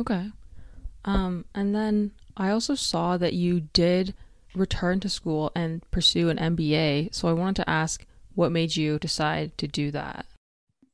Okay. 0.00 0.30
Um, 1.04 1.46
and 1.54 1.74
then 1.74 2.10
I 2.36 2.50
also 2.50 2.74
saw 2.74 3.16
that 3.16 3.32
you 3.32 3.60
did 3.60 4.14
return 4.54 5.00
to 5.00 5.08
school 5.08 5.52
and 5.54 5.88
pursue 5.90 6.28
an 6.28 6.36
MBA. 6.36 7.14
So 7.14 7.28
I 7.28 7.32
wanted 7.32 7.62
to 7.62 7.70
ask 7.70 8.04
what 8.34 8.52
made 8.52 8.76
you 8.76 8.98
decide 8.98 9.56
to 9.58 9.66
do 9.66 9.90
that? 9.90 10.26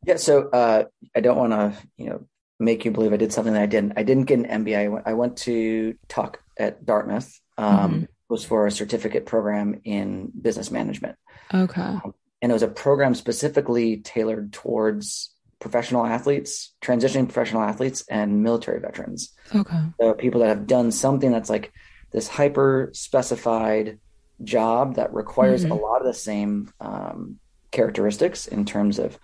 Yeah, 0.06 0.16
so 0.16 0.48
uh, 0.50 0.84
I 1.14 1.20
don't 1.20 1.36
want 1.36 1.52
to, 1.52 1.74
you 1.96 2.08
know, 2.08 2.26
make 2.58 2.84
you 2.84 2.90
believe 2.90 3.12
I 3.12 3.16
did 3.16 3.32
something 3.32 3.52
that 3.54 3.62
I 3.62 3.66
didn't. 3.66 3.94
I 3.96 4.02
didn't 4.02 4.24
get 4.24 4.38
an 4.38 4.64
MBA. 4.64 4.78
I 4.78 4.88
went, 4.88 5.06
I 5.06 5.12
went 5.14 5.36
to 5.38 5.94
Tuck 6.08 6.40
at 6.58 6.84
Dartmouth. 6.84 7.40
Um, 7.56 7.68
mm-hmm. 7.68 8.04
was 8.28 8.44
for 8.44 8.66
a 8.66 8.70
certificate 8.70 9.26
program 9.26 9.80
in 9.84 10.32
business 10.40 10.70
management. 10.70 11.16
Okay. 11.52 11.82
Um, 11.82 12.14
and 12.44 12.52
it 12.52 12.52
was 12.52 12.62
a 12.62 12.68
program 12.68 13.14
specifically 13.14 13.96
tailored 13.96 14.52
towards 14.52 15.34
professional 15.60 16.04
athletes, 16.04 16.74
transitioning 16.82 17.24
professional 17.24 17.62
athletes, 17.62 18.04
and 18.10 18.42
military 18.42 18.80
veterans. 18.80 19.32
Okay. 19.54 19.80
So 19.98 20.12
people 20.12 20.42
that 20.42 20.48
have 20.48 20.66
done 20.66 20.92
something 20.92 21.32
that's 21.32 21.48
like 21.48 21.72
this 22.10 22.28
hyper 22.28 22.90
specified 22.92 23.98
job 24.42 24.96
that 24.96 25.14
requires 25.14 25.62
mm-hmm. 25.62 25.72
a 25.72 25.76
lot 25.76 26.02
of 26.02 26.06
the 26.06 26.12
same 26.12 26.70
um, 26.80 27.38
characteristics 27.70 28.46
in 28.46 28.66
terms 28.66 28.98
of, 28.98 29.18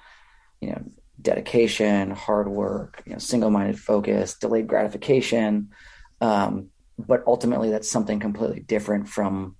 you 0.62 0.70
know, 0.70 0.82
dedication, 1.20 2.12
hard 2.12 2.48
work, 2.48 3.02
you 3.04 3.12
know, 3.12 3.18
single-minded 3.18 3.78
focus, 3.78 4.38
delayed 4.38 4.66
gratification. 4.66 5.72
Um, 6.22 6.70
but 6.98 7.22
ultimately, 7.26 7.68
that's 7.68 7.90
something 7.90 8.18
completely 8.18 8.60
different 8.60 9.10
from 9.10 9.56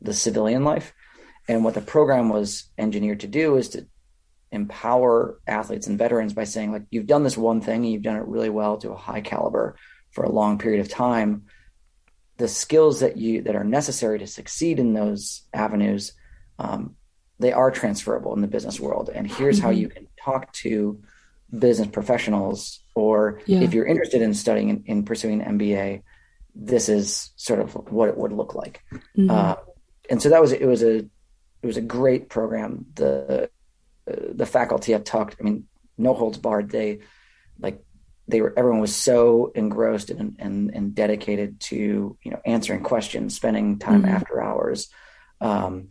the 0.00 0.12
civilian 0.12 0.64
life. 0.64 0.92
And 1.48 1.64
what 1.64 1.74
the 1.74 1.80
program 1.80 2.28
was 2.28 2.64
engineered 2.76 3.20
to 3.20 3.28
do 3.28 3.56
is 3.56 3.70
to 3.70 3.86
empower 4.50 5.38
athletes 5.46 5.86
and 5.86 5.98
veterans 5.98 6.32
by 6.32 6.44
saying, 6.44 6.72
like, 6.72 6.84
you've 6.90 7.06
done 7.06 7.22
this 7.22 7.36
one 7.36 7.60
thing 7.60 7.84
and 7.84 7.92
you've 7.92 8.02
done 8.02 8.16
it 8.16 8.26
really 8.26 8.50
well 8.50 8.78
to 8.78 8.90
a 8.90 8.96
high 8.96 9.20
caliber 9.20 9.76
for 10.10 10.24
a 10.24 10.32
long 10.32 10.58
period 10.58 10.80
of 10.80 10.88
time 10.88 11.44
the 12.38 12.48
skills 12.48 13.00
that 13.00 13.16
you 13.16 13.42
that 13.42 13.56
are 13.56 13.64
necessary 13.64 14.18
to 14.18 14.26
succeed 14.26 14.78
in 14.78 14.92
those 14.92 15.42
avenues 15.52 16.12
um, 16.58 16.96
they 17.38 17.52
are 17.52 17.70
transferable 17.70 18.34
in 18.34 18.40
the 18.40 18.46
business 18.46 18.80
world 18.80 19.10
and 19.12 19.30
here's 19.30 19.56
mm-hmm. 19.56 19.66
how 19.66 19.70
you 19.70 19.88
can 19.88 20.06
talk 20.22 20.52
to 20.52 21.00
business 21.56 21.88
professionals 21.88 22.80
or 22.94 23.40
yeah. 23.46 23.60
if 23.60 23.72
you're 23.72 23.86
interested 23.86 24.22
in 24.22 24.34
studying 24.34 24.68
in, 24.68 24.82
in, 24.86 25.02
pursuing 25.04 25.40
an 25.40 25.58
mba 25.58 26.02
this 26.54 26.88
is 26.88 27.30
sort 27.36 27.60
of 27.60 27.74
what 27.90 28.08
it 28.08 28.16
would 28.16 28.32
look 28.32 28.54
like 28.54 28.82
mm-hmm. 28.92 29.30
uh, 29.30 29.54
and 30.10 30.20
so 30.20 30.28
that 30.28 30.40
was 30.40 30.52
it 30.52 30.66
was 30.66 30.82
a 30.82 31.04
it 31.62 31.66
was 31.66 31.76
a 31.76 31.82
great 31.82 32.28
program 32.28 32.86
the 32.94 33.50
the 34.06 34.46
faculty 34.46 34.92
have 34.92 35.04
talked 35.04 35.36
i 35.40 35.42
mean 35.42 35.66
no 35.98 36.14
holds 36.14 36.38
barred 36.38 36.70
they 36.70 37.00
like 37.58 37.82
they 38.28 38.40
were 38.40 38.52
everyone 38.56 38.80
was 38.80 38.94
so 38.94 39.52
engrossed 39.54 40.10
and 40.10 40.36
and, 40.38 40.74
and 40.74 40.94
dedicated 40.94 41.60
to 41.60 42.16
you 42.22 42.30
know 42.30 42.40
answering 42.44 42.82
questions, 42.82 43.36
spending 43.36 43.78
time 43.78 44.02
mm-hmm. 44.02 44.14
after 44.14 44.42
hours, 44.42 44.88
um, 45.40 45.88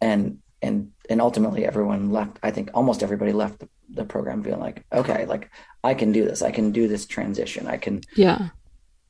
and 0.00 0.38
and 0.60 0.92
and 1.10 1.20
ultimately 1.20 1.66
everyone 1.66 2.10
left. 2.10 2.38
I 2.42 2.50
think 2.50 2.70
almost 2.74 3.02
everybody 3.02 3.32
left 3.32 3.58
the, 3.58 3.68
the 3.90 4.04
program 4.04 4.42
feeling 4.44 4.60
like, 4.60 4.84
okay, 4.92 5.26
like 5.26 5.50
I 5.82 5.94
can 5.94 6.12
do 6.12 6.24
this. 6.24 6.42
I 6.42 6.52
can 6.52 6.70
do 6.70 6.86
this 6.86 7.06
transition. 7.06 7.66
I 7.66 7.78
can. 7.78 8.02
Yeah. 8.16 8.50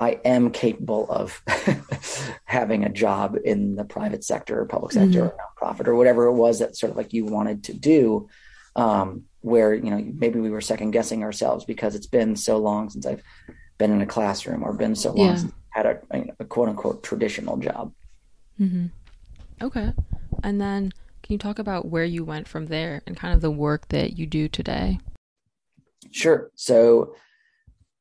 I 0.01 0.21
am 0.25 0.51
capable 0.51 1.11
of 1.11 1.41
having 2.45 2.85
a 2.85 2.89
job 2.89 3.37
in 3.45 3.77
the 3.77 3.85
private 3.85 4.25
sector 4.25 4.61
or 4.61 4.67
public 4.67 4.93
sector 4.93 5.21
mm-hmm. 5.21 5.63
or 5.63 5.73
nonprofit 5.75 5.87
or 5.87 5.95
whatever 5.95 6.27
it 6.27 6.33
was 6.33 6.59
that 6.59 6.77
sort 6.77 6.91
of 6.91 6.97
like 6.97 7.13
you 7.13 7.25
wanted 7.25 7.65
to 7.65 7.75
do. 7.75 8.29
Um, 8.75 9.25
where 9.43 9.75
you 9.75 9.91
know 9.91 10.13
maybe 10.15 10.41
we 10.41 10.51
were 10.51 10.61
second 10.61 10.93
guessing 10.93 11.23
ourselves 11.23 11.65
because 11.65 11.95
it's 11.95 12.07
been 12.07 12.37
so 12.37 12.59
long 12.59 12.89
since 12.89 13.05
I've 13.05 13.23
been 13.77 13.93
in 13.93 14.01
a 14.01 14.07
classroom 14.07 14.63
or 14.63 14.73
been 14.73 14.95
so 14.95 15.13
long 15.13 15.27
yeah. 15.27 15.37
since 15.37 15.53
I 15.75 15.79
had 15.79 15.87
a, 15.87 16.25
a, 16.41 16.45
quote 16.45 16.69
unquote 16.69 17.03
traditional 17.03 17.57
job. 17.57 17.93
Mm-hmm. 18.61 18.87
Okay, 19.61 19.93
and 20.43 20.61
then 20.61 20.93
can 21.23 21.33
you 21.33 21.39
talk 21.39 21.59
about 21.59 21.87
where 21.87 22.05
you 22.05 22.25
went 22.25 22.49
from 22.49 22.67
there 22.67 23.03
and 23.07 23.17
kind 23.17 23.35
of 23.35 23.41
the 23.41 23.51
work 23.51 23.89
that 23.89 24.17
you 24.17 24.27
do 24.27 24.49
today? 24.49 24.99
Sure. 26.11 26.51
So 26.55 27.15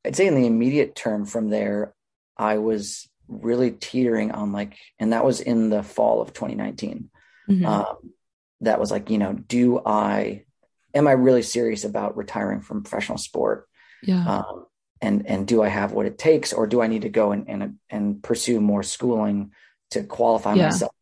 I'd 0.06 0.16
say 0.16 0.28
in 0.28 0.36
the 0.36 0.48
immediate 0.48 0.96
term 0.96 1.26
from 1.26 1.50
there, 1.50 1.94
I 2.38 2.58
was 2.58 3.08
really 3.28 3.72
teetering 3.72 4.32
on 4.32 4.52
like, 4.52 4.78
and 5.00 5.14
that 5.14 5.24
was 5.24 5.42
in 5.42 5.70
the 5.70 5.84
fall 5.84 6.22
of 6.22 6.34
2019. 6.34 7.10
Mm-hmm. 7.50 7.66
Um, 7.66 8.14
that 8.62 8.80
was 8.80 8.92
like, 8.92 9.10
you 9.10 9.18
know, 9.18 9.34
do 9.34 9.82
I 9.86 10.46
am 10.94 11.08
I 11.08 11.14
really 11.14 11.42
serious 11.42 11.84
about 11.84 12.18
retiring 12.18 12.62
from 12.62 12.84
professional 12.84 13.18
sport? 13.18 13.68
Yeah. 14.04 14.26
Um, 14.26 14.66
and 15.02 15.28
and 15.28 15.48
do 15.48 15.64
I 15.64 15.68
have 15.68 15.94
what 15.94 16.06
it 16.06 16.18
takes, 16.18 16.54
or 16.54 16.68
do 16.68 16.82
I 16.82 16.88
need 16.88 17.04
to 17.04 17.10
go 17.10 17.32
and 17.32 17.50
and, 17.50 17.76
and 17.90 18.22
pursue 18.22 18.62
more 18.62 18.84
schooling 18.84 19.52
to 19.92 20.04
qualify 20.04 20.54
yeah. 20.54 20.66
myself? 20.66 20.94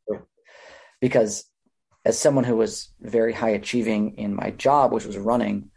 Because 1.02 1.46
as 2.06 2.18
someone 2.18 2.46
who 2.46 2.56
was 2.56 2.90
very 3.02 3.34
high 3.34 3.50
achieving 3.50 4.18
in 4.18 4.34
my 4.34 4.52
job, 4.52 4.94
which 4.94 5.06
was 5.06 5.18
running, 5.18 5.70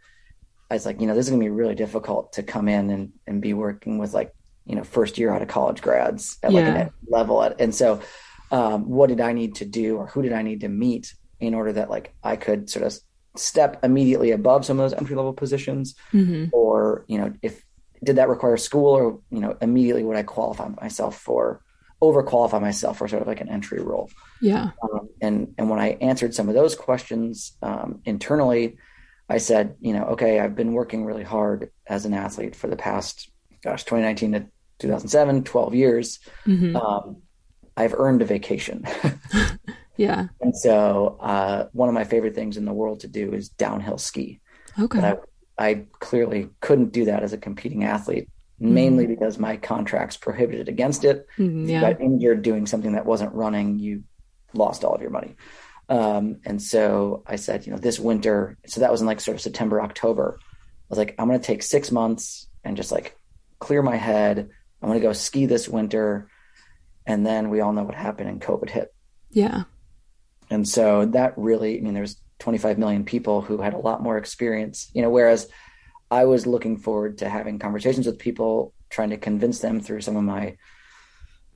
I 0.73 0.75
was 0.75 0.87
like, 0.87 0.99
you 0.99 1.05
know, 1.05 1.13
this 1.13 1.27
is 1.27 1.29
gonna 1.29 1.43
be 1.43 1.49
really 1.51 1.75
difficult 1.75 2.33
to 2.33 2.41
come 2.41 2.67
in 2.67 2.89
and 2.89 3.13
and 3.27 3.41
be 3.41 3.53
working 3.53 3.99
with 3.99 4.13
like 4.13 4.33
you 4.65 4.75
know 4.75 4.83
first 4.83 5.19
year 5.19 5.31
out 5.31 5.43
of 5.43 5.47
college 5.47 5.83
grads 5.83 6.37
at 6.41 6.51
yeah. 6.51 6.59
like 6.61 6.87
a 6.87 6.93
level 7.07 7.43
at, 7.43 7.61
and 7.61 7.75
so 7.75 8.01
um, 8.51 8.89
what 8.89 9.09
did 9.09 9.21
I 9.21 9.33
need 9.33 9.55
to 9.55 9.65
do, 9.65 9.97
or 9.97 10.07
who 10.07 10.23
did 10.23 10.33
I 10.33 10.41
need 10.41 10.61
to 10.61 10.69
meet 10.69 11.13
in 11.39 11.53
order 11.53 11.73
that 11.73 11.91
like 11.91 12.15
I 12.23 12.37
could 12.37 12.71
sort 12.71 12.85
of 12.87 12.97
step 13.35 13.83
immediately 13.83 14.31
above 14.31 14.65
some 14.65 14.79
of 14.79 14.89
those 14.89 14.97
entry 14.97 15.15
level 15.15 15.33
positions 15.33 15.93
mm-hmm. 16.11 16.45
or 16.53 17.05
you 17.07 17.19
know 17.19 17.33
if 17.41 17.63
did 18.03 18.15
that 18.15 18.29
require 18.29 18.57
school 18.57 18.93
or 18.93 19.19
you 19.31 19.39
know 19.39 19.57
immediately 19.59 20.03
would 20.03 20.15
i 20.15 20.21
qualify 20.21 20.67
myself 20.79 21.17
for 21.17 21.63
over 21.99 22.21
qualify 22.21 22.59
myself 22.59 22.99
for 22.99 23.07
sort 23.07 23.23
of 23.23 23.27
like 23.27 23.41
an 23.41 23.49
entry 23.49 23.81
role 23.81 24.07
yeah 24.39 24.69
um, 24.83 25.09
and 25.19 25.55
and 25.57 25.67
when 25.67 25.79
i 25.79 25.97
answered 25.99 26.35
some 26.35 26.47
of 26.47 26.53
those 26.53 26.75
questions 26.75 27.57
um, 27.63 28.01
internally 28.05 28.77
i 29.29 29.37
said 29.37 29.75
you 29.79 29.93
know 29.93 30.03
okay 30.05 30.39
i've 30.39 30.55
been 30.55 30.73
working 30.73 31.05
really 31.05 31.23
hard 31.23 31.71
as 31.87 32.05
an 32.05 32.13
athlete 32.13 32.55
for 32.55 32.67
the 32.67 32.75
past 32.75 33.29
gosh 33.63 33.83
2019 33.83 34.31
to 34.33 34.39
2007 34.79 35.43
12 35.43 35.75
years 35.75 36.19
mm-hmm. 36.45 36.75
um, 36.75 37.17
i've 37.77 37.93
earned 37.93 38.21
a 38.21 38.25
vacation 38.25 38.85
Yeah. 39.97 40.27
And 40.41 40.55
so, 40.55 41.17
uh, 41.19 41.67
one 41.71 41.89
of 41.89 41.95
my 41.95 42.03
favorite 42.03 42.35
things 42.35 42.57
in 42.57 42.65
the 42.65 42.73
world 42.73 43.01
to 43.01 43.07
do 43.07 43.33
is 43.33 43.49
downhill 43.49 43.97
ski. 43.97 44.41
Okay. 44.79 44.99
I, 44.99 45.15
I 45.57 45.85
clearly 45.99 46.49
couldn't 46.61 46.91
do 46.91 47.05
that 47.05 47.23
as 47.23 47.33
a 47.33 47.37
competing 47.37 47.83
athlete, 47.83 48.27
mainly 48.59 49.05
mm. 49.05 49.09
because 49.09 49.37
my 49.37 49.57
contracts 49.57 50.17
prohibited 50.17 50.67
against 50.67 51.03
it. 51.05 51.27
Mm, 51.37 51.67
yeah. 51.69 51.75
You 51.75 51.93
got 51.93 52.01
injured 52.01 52.41
doing 52.41 52.65
something 52.65 52.93
that 52.93 53.05
wasn't 53.05 53.33
running, 53.33 53.77
you 53.77 54.03
lost 54.53 54.83
all 54.83 54.95
of 54.95 55.01
your 55.01 55.11
money. 55.11 55.35
Um, 55.89 56.37
and 56.45 56.61
so 56.61 57.23
I 57.27 57.35
said, 57.35 57.65
you 57.65 57.71
know, 57.71 57.77
this 57.77 57.99
winter, 57.99 58.57
so 58.65 58.81
that 58.81 58.91
was 58.91 59.01
in 59.01 59.07
like 59.07 59.21
sort 59.21 59.35
of 59.35 59.41
September, 59.41 59.81
October. 59.81 60.37
I 60.39 60.45
was 60.89 60.97
like, 60.97 61.15
I'm 61.17 61.27
going 61.27 61.39
to 61.39 61.45
take 61.45 61.63
six 61.63 61.91
months 61.91 62.47
and 62.63 62.77
just 62.77 62.91
like 62.91 63.17
clear 63.59 63.81
my 63.81 63.95
head. 63.95 64.49
I'm 64.81 64.89
going 64.89 64.99
to 64.99 65.05
go 65.05 65.13
ski 65.13 65.45
this 65.45 65.67
winter. 65.67 66.29
And 67.05 67.25
then 67.25 67.49
we 67.49 67.61
all 67.61 67.73
know 67.73 67.83
what 67.83 67.95
happened 67.95 68.29
and 68.29 68.41
COVID 68.41 68.69
hit. 68.69 68.93
Yeah. 69.31 69.63
And 70.49 70.67
so 70.67 71.05
that 71.07 71.33
really, 71.37 71.77
I 71.77 71.81
mean, 71.81 71.93
there's 71.93 72.17
25 72.39 72.77
million 72.77 73.05
people 73.05 73.41
who 73.41 73.61
had 73.61 73.73
a 73.73 73.77
lot 73.77 74.03
more 74.03 74.17
experience, 74.17 74.89
you 74.93 75.01
know, 75.01 75.09
whereas 75.09 75.47
I 76.11 76.25
was 76.25 76.45
looking 76.45 76.77
forward 76.77 77.19
to 77.19 77.29
having 77.29 77.59
conversations 77.59 78.05
with 78.05 78.19
people, 78.19 78.73
trying 78.89 79.09
to 79.09 79.17
convince 79.17 79.59
them 79.59 79.79
through 79.79 80.01
some 80.01 80.15
of 80.15 80.23
my 80.23 80.57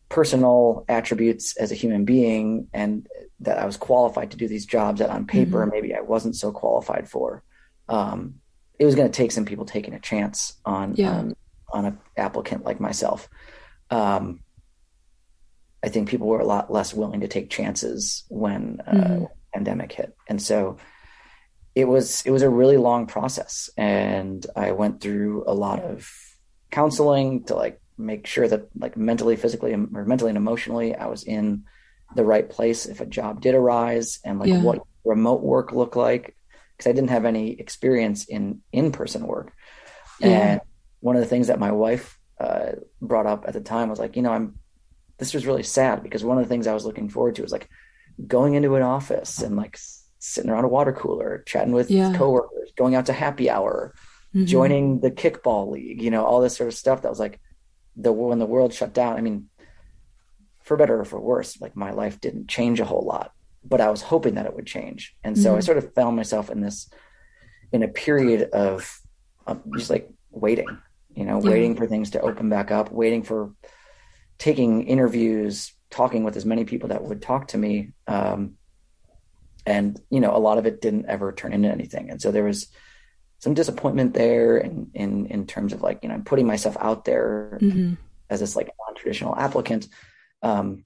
personal 0.09 0.85
attributes 0.87 1.55
as 1.57 1.71
a 1.71 1.75
human 1.75 2.05
being 2.05 2.67
and 2.73 3.07
that 3.39 3.59
I 3.59 3.65
was 3.65 3.77
qualified 3.77 4.31
to 4.31 4.37
do 4.37 4.47
these 4.47 4.65
jobs 4.65 4.99
that 4.99 5.09
on 5.09 5.27
paper 5.27 5.61
mm-hmm. 5.61 5.71
maybe 5.71 5.95
I 5.95 6.01
wasn't 6.01 6.35
so 6.35 6.51
qualified 6.51 7.09
for. 7.09 7.43
Um, 7.89 8.35
it 8.79 8.85
was 8.85 8.95
going 8.95 9.09
to 9.09 9.15
take 9.15 9.31
some 9.31 9.45
people 9.45 9.65
taking 9.65 9.93
a 9.93 9.99
chance 9.99 10.53
on 10.65 10.95
yeah. 10.95 11.11
on, 11.11 11.35
on 11.71 11.85
an 11.85 11.99
applicant 12.15 12.63
like 12.63 12.79
myself. 12.79 13.29
Um, 13.89 14.41
I 15.83 15.89
think 15.89 16.09
people 16.09 16.27
were 16.27 16.39
a 16.39 16.45
lot 16.45 16.71
less 16.71 16.93
willing 16.93 17.21
to 17.21 17.27
take 17.27 17.49
chances 17.49 18.25
when 18.29 18.81
uh, 18.85 18.91
mm-hmm. 18.91 19.25
pandemic 19.53 19.91
hit, 19.91 20.15
and 20.27 20.41
so 20.41 20.77
it 21.75 21.87
was 21.87 22.23
it 22.25 22.31
was 22.31 22.41
a 22.41 22.49
really 22.49 22.77
long 22.77 23.07
process, 23.07 23.69
and 23.77 24.45
I 24.55 24.71
went 24.71 25.01
through 25.01 25.43
a 25.47 25.53
lot 25.53 25.79
of 25.79 26.09
counseling 26.71 27.43
to 27.45 27.55
like 27.55 27.79
make 27.97 28.27
sure 28.27 28.47
that 28.47 28.67
like 28.77 28.97
mentally, 28.97 29.35
physically, 29.35 29.73
or 29.73 30.05
mentally 30.05 30.29
and 30.29 30.37
emotionally, 30.37 30.95
I 30.95 31.07
was 31.07 31.23
in 31.23 31.63
the 32.15 32.23
right 32.23 32.49
place 32.49 32.85
if 32.85 33.01
a 33.01 33.05
job 33.05 33.41
did 33.41 33.55
arise, 33.55 34.19
and 34.23 34.39
like 34.39 34.49
yeah. 34.49 34.61
what 34.61 34.81
remote 35.03 35.41
work 35.41 35.71
looked 35.71 35.95
like 35.95 36.35
because 36.75 36.89
I 36.89 36.93
didn't 36.93 37.09
have 37.09 37.25
any 37.25 37.59
experience 37.59 38.25
in 38.25 38.61
in 38.71 38.91
person 38.91 39.25
work, 39.27 39.53
yeah. 40.19 40.27
and 40.27 40.61
one 40.99 41.15
of 41.15 41.21
the 41.21 41.27
things 41.27 41.47
that 41.47 41.59
my 41.59 41.71
wife 41.71 42.17
uh, 42.39 42.73
brought 43.01 43.25
up 43.25 43.45
at 43.47 43.53
the 43.53 43.61
time 43.61 43.89
was 43.89 43.99
like, 43.99 44.15
you 44.15 44.21
know, 44.21 44.31
I'm 44.31 44.59
this 45.17 45.33
was 45.33 45.47
really 45.47 45.63
sad 45.63 46.03
because 46.03 46.23
one 46.23 46.37
of 46.37 46.43
the 46.43 46.49
things 46.49 46.67
I 46.67 46.73
was 46.73 46.85
looking 46.85 47.09
forward 47.09 47.35
to 47.35 47.41
was 47.41 47.51
like 47.51 47.67
going 48.25 48.53
into 48.53 48.75
an 48.75 48.83
office 48.83 49.41
and 49.41 49.55
like 49.55 49.77
sitting 50.19 50.49
around 50.49 50.65
a 50.65 50.69
water 50.69 50.93
cooler, 50.93 51.43
chatting 51.45 51.73
with 51.73 51.89
yeah. 51.89 52.13
coworkers, 52.15 52.71
going 52.77 52.95
out 52.95 53.07
to 53.07 53.13
happy 53.13 53.49
hour, 53.49 53.93
mm-hmm. 54.35 54.45
joining 54.45 54.99
the 54.99 55.11
kickball 55.11 55.71
league, 55.71 56.01
you 56.01 56.11
know, 56.11 56.23
all 56.23 56.41
this 56.41 56.55
sort 56.55 56.67
of 56.67 56.75
stuff 56.75 57.01
that 57.01 57.09
was 57.09 57.19
like, 57.19 57.39
the 57.97 58.11
when 58.11 58.39
the 58.39 58.45
world 58.45 58.73
shut 58.73 58.93
down, 58.93 59.17
I 59.17 59.21
mean, 59.21 59.49
for 60.63 60.77
better 60.77 60.99
or 60.99 61.05
for 61.05 61.19
worse, 61.19 61.59
like 61.59 61.75
my 61.75 61.91
life 61.91 62.21
didn't 62.21 62.47
change 62.47 62.79
a 62.79 62.85
whole 62.85 63.03
lot, 63.03 63.31
but 63.63 63.81
I 63.81 63.89
was 63.89 64.01
hoping 64.01 64.35
that 64.35 64.45
it 64.45 64.55
would 64.55 64.67
change. 64.67 65.15
And 65.23 65.37
so 65.37 65.49
mm-hmm. 65.49 65.57
I 65.57 65.61
sort 65.61 65.77
of 65.77 65.93
found 65.93 66.15
myself 66.15 66.49
in 66.49 66.61
this, 66.61 66.89
in 67.71 67.83
a 67.83 67.87
period 67.87 68.49
of 68.51 69.01
just 69.75 69.89
like 69.89 70.09
waiting, 70.29 70.67
you 71.15 71.25
know, 71.25 71.41
yeah. 71.41 71.49
waiting 71.49 71.75
for 71.75 71.87
things 71.87 72.11
to 72.11 72.21
open 72.21 72.49
back 72.49 72.69
up, 72.69 72.91
waiting 72.91 73.23
for 73.23 73.53
taking 74.37 74.83
interviews, 74.83 75.73
talking 75.89 76.23
with 76.23 76.35
as 76.35 76.45
many 76.45 76.65
people 76.65 76.89
that 76.89 77.03
would 77.03 77.21
talk 77.21 77.47
to 77.47 77.57
me. 77.57 77.93
Um, 78.07 78.55
and, 79.65 79.99
you 80.09 80.19
know, 80.19 80.35
a 80.35 80.39
lot 80.39 80.57
of 80.57 80.65
it 80.65 80.81
didn't 80.81 81.07
ever 81.07 81.31
turn 81.31 81.53
into 81.53 81.69
anything. 81.69 82.09
And 82.09 82.21
so 82.21 82.31
there 82.31 82.43
was 82.43 82.67
some 83.39 83.53
disappointment 83.53 84.13
there 84.13 84.57
in, 84.57 84.89
in, 84.93 85.25
in 85.27 85.47
terms 85.47 85.73
of 85.73 85.81
like, 85.81 85.99
you 86.01 86.09
know, 86.09 86.15
I'm 86.15 86.23
putting 86.23 86.47
myself 86.47 86.75
out 86.79 87.05
there 87.05 87.57
mm-hmm. 87.61 87.93
as 88.29 88.39
this 88.39 88.55
like 88.55 88.69
non-traditional 88.87 89.35
applicant. 89.35 89.87
Um, 90.41 90.85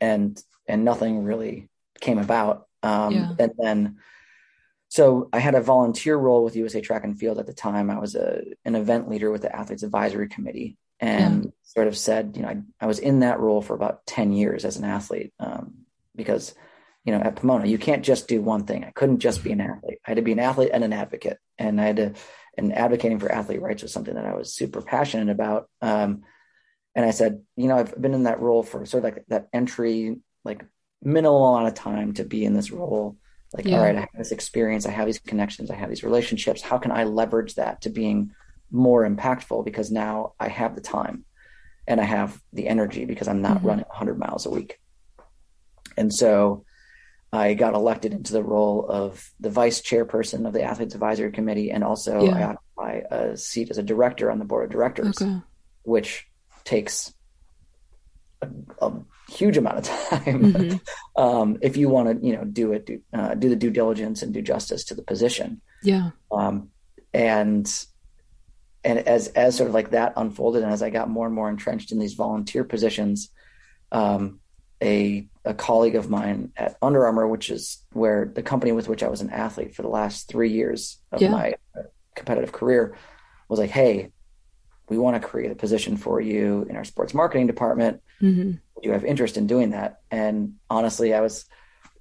and, 0.00 0.42
and 0.66 0.84
nothing 0.84 1.24
really 1.24 1.68
came 2.00 2.18
about. 2.18 2.66
Um, 2.82 3.14
yeah. 3.14 3.34
and 3.38 3.52
then, 3.58 3.98
so 4.94 5.28
I 5.32 5.40
had 5.40 5.56
a 5.56 5.60
volunteer 5.60 6.16
role 6.16 6.44
with 6.44 6.54
USA 6.54 6.80
Track 6.80 7.02
and 7.02 7.18
Field 7.18 7.38
at 7.38 7.46
the 7.46 7.52
time. 7.52 7.90
I 7.90 7.98
was 7.98 8.14
a 8.14 8.42
an 8.64 8.76
event 8.76 9.08
leader 9.10 9.28
with 9.28 9.42
the 9.42 9.52
Athletes 9.52 9.82
Advisory 9.82 10.28
Committee, 10.28 10.76
and 11.00 11.46
yeah. 11.46 11.50
sort 11.64 11.88
of 11.88 11.98
said, 11.98 12.36
you 12.36 12.42
know, 12.42 12.48
I, 12.48 12.62
I, 12.80 12.86
was 12.86 13.00
in 13.00 13.18
that 13.18 13.40
role 13.40 13.60
for 13.60 13.74
about 13.74 14.06
ten 14.06 14.32
years 14.32 14.64
as 14.64 14.76
an 14.76 14.84
athlete 14.84 15.32
um, 15.40 15.78
because, 16.14 16.54
you 17.04 17.12
know, 17.12 17.20
at 17.20 17.36
Pomona 17.36 17.66
you 17.66 17.78
can't 17.78 18.04
just 18.04 18.28
do 18.28 18.40
one 18.40 18.64
thing. 18.64 18.84
I 18.84 18.90
couldn't 18.90 19.20
just 19.20 19.44
be 19.44 19.52
an 19.52 19.60
athlete. 19.60 19.98
I 20.06 20.10
had 20.10 20.16
to 20.16 20.22
be 20.22 20.32
an 20.32 20.38
athlete 20.38 20.70
and 20.72 20.84
an 20.84 20.92
advocate, 20.92 21.38
and 21.58 21.80
I 21.80 21.84
had 21.84 21.96
to. 21.96 22.12
And 22.56 22.72
advocating 22.72 23.18
for 23.18 23.32
athlete 23.32 23.60
rights 23.60 23.82
was 23.82 23.92
something 23.92 24.14
that 24.14 24.26
I 24.26 24.34
was 24.34 24.54
super 24.54 24.80
passionate 24.80 25.28
about. 25.28 25.68
Um, 25.82 26.22
and 26.94 27.04
I 27.04 27.10
said, 27.10 27.42
you 27.56 27.66
know, 27.66 27.76
I've 27.76 28.00
been 28.00 28.14
in 28.14 28.22
that 28.24 28.38
role 28.38 28.62
for 28.62 28.86
sort 28.86 29.04
of 29.04 29.12
like 29.12 29.24
that 29.26 29.48
entry, 29.52 30.18
like 30.44 30.64
minimal 31.02 31.56
amount 31.56 31.66
of 31.66 31.74
time 31.74 32.12
to 32.14 32.24
be 32.24 32.44
in 32.44 32.54
this 32.54 32.70
role 32.70 33.16
like 33.54 33.66
yeah. 33.66 33.76
all 33.76 33.84
right 33.84 33.96
i 33.96 34.00
have 34.00 34.08
this 34.16 34.32
experience 34.32 34.86
i 34.86 34.90
have 34.90 35.06
these 35.06 35.18
connections 35.18 35.70
i 35.70 35.74
have 35.74 35.88
these 35.88 36.02
relationships 36.02 36.60
how 36.60 36.78
can 36.78 36.90
i 36.90 37.04
leverage 37.04 37.54
that 37.54 37.80
to 37.82 37.90
being 37.90 38.32
more 38.70 39.08
impactful 39.08 39.64
because 39.64 39.90
now 39.90 40.32
i 40.40 40.48
have 40.48 40.74
the 40.74 40.80
time 40.80 41.24
and 41.86 42.00
i 42.00 42.04
have 42.04 42.40
the 42.52 42.66
energy 42.66 43.04
because 43.04 43.28
i'm 43.28 43.42
not 43.42 43.58
mm-hmm. 43.58 43.68
running 43.68 43.84
100 43.86 44.18
miles 44.18 44.46
a 44.46 44.50
week 44.50 44.80
and 45.96 46.12
so 46.12 46.64
i 47.34 47.52
got 47.54 47.74
elected 47.74 48.12
into 48.12 48.32
the 48.32 48.42
role 48.42 48.86
of 48.88 49.32
the 49.40 49.50
vice 49.50 49.80
chairperson 49.80 50.46
of 50.46 50.52
the 50.52 50.62
athletes 50.62 50.94
advisory 50.94 51.32
committee 51.32 51.70
and 51.70 51.82
also 51.82 52.24
yeah. 52.24 52.32
i 52.32 52.42
occupy 52.42 52.92
a 53.10 53.36
seat 53.36 53.70
as 53.70 53.78
a 53.78 53.82
director 53.82 54.30
on 54.30 54.38
the 54.38 54.44
board 54.44 54.64
of 54.64 54.70
directors 54.70 55.20
okay. 55.20 55.38
which 55.82 56.26
takes 56.64 57.12
a, 58.40 58.48
a 58.80 58.92
huge 59.28 59.56
amount 59.56 59.78
of 59.78 59.84
time 60.08 60.52
mm-hmm. 60.52 61.22
um, 61.22 61.58
if 61.60 61.76
you 61.76 61.88
want 61.88 62.20
to 62.20 62.26
you 62.26 62.36
know 62.36 62.44
do 62.44 62.72
it 62.72 62.86
do, 62.86 63.00
uh, 63.12 63.34
do 63.34 63.48
the 63.48 63.56
due 63.56 63.70
diligence 63.70 64.22
and 64.22 64.32
do 64.32 64.40
justice 64.40 64.84
to 64.84 64.94
the 64.94 65.02
position 65.02 65.60
yeah 65.82 66.10
um, 66.30 66.70
and 67.12 67.84
and 68.84 68.98
as 69.00 69.28
as 69.28 69.56
sort 69.56 69.68
of 69.68 69.74
like 69.74 69.90
that 69.90 70.12
unfolded 70.16 70.62
and 70.62 70.72
as 70.72 70.82
i 70.82 70.90
got 70.90 71.10
more 71.10 71.26
and 71.26 71.34
more 71.34 71.48
entrenched 71.48 71.90
in 71.90 71.98
these 71.98 72.14
volunteer 72.14 72.64
positions 72.64 73.30
um, 73.92 74.40
a 74.82 75.26
a 75.44 75.54
colleague 75.54 75.96
of 75.96 76.08
mine 76.08 76.52
at 76.56 76.76
Under 76.80 77.06
Armour, 77.06 77.28
which 77.28 77.50
is 77.50 77.78
where 77.92 78.24
the 78.24 78.42
company 78.42 78.72
with 78.72 78.88
which 78.88 79.02
I 79.02 79.08
was 79.08 79.20
an 79.20 79.30
athlete 79.30 79.74
for 79.74 79.82
the 79.82 79.88
last 79.88 80.28
three 80.28 80.50
years 80.50 80.98
of 81.12 81.20
yeah. 81.20 81.30
my 81.30 81.54
competitive 82.14 82.52
career, 82.52 82.96
was 83.48 83.58
like, 83.58 83.70
"Hey, 83.70 84.10
we 84.88 84.98
want 84.98 85.20
to 85.20 85.26
create 85.26 85.50
a 85.50 85.54
position 85.54 85.96
for 85.96 86.20
you 86.20 86.66
in 86.68 86.76
our 86.76 86.84
sports 86.84 87.14
marketing 87.14 87.46
department. 87.46 88.02
Mm-hmm. 88.20 88.50
Do 88.52 88.60
you 88.82 88.92
have 88.92 89.04
interest 89.04 89.36
in 89.36 89.46
doing 89.46 89.70
that? 89.70 90.00
And 90.10 90.54
honestly, 90.68 91.14
I 91.14 91.20
was 91.20 91.46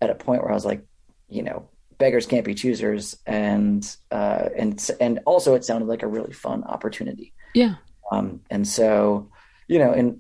at 0.02 0.10
a 0.10 0.16
point 0.16 0.42
where 0.42 0.52
I 0.52 0.56
was 0.56 0.66
like, 0.66 0.86
you 1.30 1.44
know, 1.44 1.70
beggars 1.98 2.26
can't 2.26 2.46
be 2.46 2.54
choosers, 2.54 3.18
and 3.26 3.84
uh, 4.12 4.50
and 4.58 4.90
and 5.00 5.20
also 5.26 5.56
it 5.56 5.64
sounded 5.64 5.88
like 5.88 6.04
a 6.04 6.08
really 6.08 6.34
fun 6.34 6.64
opportunity. 6.64 7.34
Yeah. 7.54 7.76
Um, 8.12 8.42
and 8.50 8.68
so, 8.68 9.32
you 9.68 9.80
know, 9.80 9.94
and 9.94 10.20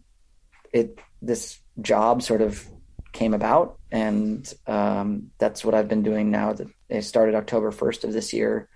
it 0.71 0.97
this 1.21 1.59
job 1.81 2.21
sort 2.21 2.41
of 2.41 2.65
came 3.11 3.33
about, 3.33 3.77
and 3.91 4.51
um, 4.67 5.31
that's 5.37 5.63
what 5.63 5.75
I've 5.75 5.87
been 5.87 6.03
doing 6.03 6.31
now. 6.31 6.53
That 6.53 6.67
it 6.89 7.03
started 7.03 7.35
October 7.35 7.71
first 7.71 8.03
of 8.03 8.13
this 8.13 8.33
year. 8.33 8.69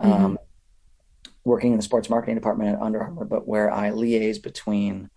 Mm-hmm. 0.00 0.24
Um, 0.24 0.38
working 1.44 1.72
in 1.72 1.76
the 1.76 1.82
sports 1.82 2.08
marketing 2.08 2.36
department 2.36 2.76
at 2.76 2.80
Under 2.80 3.00
Armour, 3.02 3.24
but 3.24 3.46
where 3.48 3.72
I 3.72 3.90
liaise 3.90 4.40
between 4.40 5.10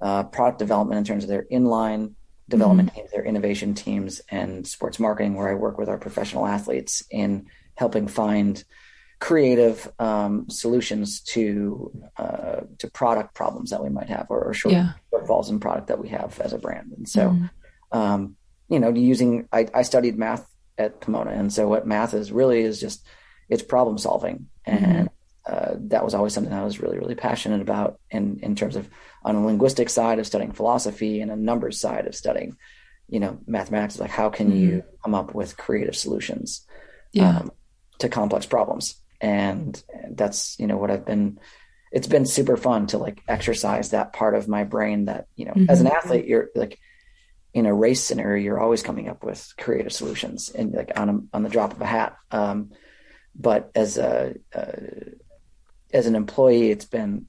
uh, 0.00 0.24
product 0.24 0.58
development 0.58 0.98
in 0.98 1.04
terms 1.04 1.24
of 1.24 1.30
their 1.30 1.46
inline 1.50 2.14
development 2.48 2.90
mm-hmm. 2.90 3.00
teams, 3.00 3.10
their 3.12 3.24
innovation 3.24 3.74
teams, 3.74 4.20
and 4.28 4.66
sports 4.66 4.98
marketing, 4.98 5.34
where 5.34 5.48
I 5.48 5.54
work 5.54 5.78
with 5.78 5.88
our 5.88 5.98
professional 5.98 6.46
athletes 6.46 7.02
in 7.10 7.46
helping 7.76 8.08
find 8.08 8.62
creative 9.18 9.90
um, 9.98 10.48
solutions 10.50 11.20
to 11.20 11.90
uh, 12.16 12.60
to 12.78 12.90
product 12.90 13.34
problems 13.34 13.70
that 13.70 13.82
we 13.82 13.88
might 13.88 14.08
have 14.08 14.26
or, 14.28 14.44
or 14.44 14.54
short, 14.54 14.74
yeah. 14.74 14.92
shortfalls 15.12 15.48
in 15.48 15.60
product 15.60 15.88
that 15.88 15.98
we 15.98 16.08
have 16.08 16.38
as 16.40 16.52
a 16.52 16.58
brand. 16.58 16.92
And 16.96 17.08
so, 17.08 17.30
mm-hmm. 17.30 17.98
um, 17.98 18.36
you 18.68 18.78
know, 18.78 18.90
using 18.90 19.48
I, 19.52 19.68
I, 19.72 19.82
studied 19.82 20.18
math 20.18 20.46
at 20.76 21.00
Pomona, 21.00 21.30
and 21.30 21.52
so 21.52 21.68
what 21.68 21.86
math 21.86 22.14
is 22.14 22.30
really 22.30 22.60
is 22.60 22.80
just 22.80 23.06
it's 23.48 23.62
problem 23.62 23.96
solving, 23.96 24.48
mm-hmm. 24.66 24.84
and 24.84 25.10
uh, 25.46 25.76
that 25.78 26.04
was 26.04 26.14
always 26.14 26.34
something 26.34 26.52
I 26.52 26.64
was 26.64 26.80
really, 26.80 26.98
really 26.98 27.14
passionate 27.14 27.60
about 27.60 28.00
in, 28.10 28.40
in 28.42 28.56
terms 28.56 28.74
of 28.74 28.88
on 29.22 29.36
a 29.36 29.46
linguistic 29.46 29.88
side 29.88 30.18
of 30.18 30.26
studying 30.26 30.50
philosophy 30.50 31.20
and 31.20 31.30
a 31.30 31.36
numbers 31.36 31.80
side 31.80 32.08
of 32.08 32.16
studying, 32.16 32.56
you 33.08 33.20
know, 33.20 33.38
mathematics. 33.46 34.00
Like, 34.00 34.10
how 34.10 34.28
can 34.28 34.48
mm-hmm. 34.48 34.58
you 34.58 34.84
come 35.04 35.14
up 35.14 35.34
with 35.34 35.56
creative 35.56 35.94
solutions 35.94 36.66
yeah. 37.12 37.38
um, 37.38 37.52
to 38.00 38.08
complex 38.08 38.44
problems? 38.44 38.96
And 39.20 39.82
that's, 40.10 40.58
you 40.58 40.66
know, 40.66 40.76
what 40.76 40.90
I've 40.90 41.06
been, 41.06 41.38
it's 41.92 42.08
been 42.08 42.26
super 42.26 42.56
fun 42.56 42.86
to 42.88 42.98
like 42.98 43.22
exercise 43.28 43.90
that 43.90 44.12
part 44.12 44.34
of 44.34 44.48
my 44.48 44.64
brain 44.64 45.06
that, 45.06 45.26
you 45.36 45.46
know, 45.46 45.52
mm-hmm. 45.52 45.70
as 45.70 45.80
an 45.80 45.86
athlete, 45.86 46.26
you're 46.26 46.50
like, 46.54 46.78
in 47.54 47.64
a 47.64 47.72
race 47.72 48.02
scenario, 48.02 48.44
you're 48.44 48.60
always 48.60 48.82
coming 48.82 49.08
up 49.08 49.24
with 49.24 49.54
creative 49.56 49.90
solutions 49.90 50.50
and 50.50 50.74
like 50.74 50.92
on 50.94 51.08
a, 51.08 51.36
on 51.36 51.42
the 51.42 51.48
drop 51.48 51.72
of 51.72 51.80
a 51.80 51.86
hat. 51.86 52.14
Um, 52.30 52.72
but 53.34 53.70
as 53.74 53.96
a, 53.96 54.34
a 54.52 54.74
as 55.90 56.06
an 56.06 56.14
employee, 56.14 56.70
it's 56.70 56.84
been 56.84 57.28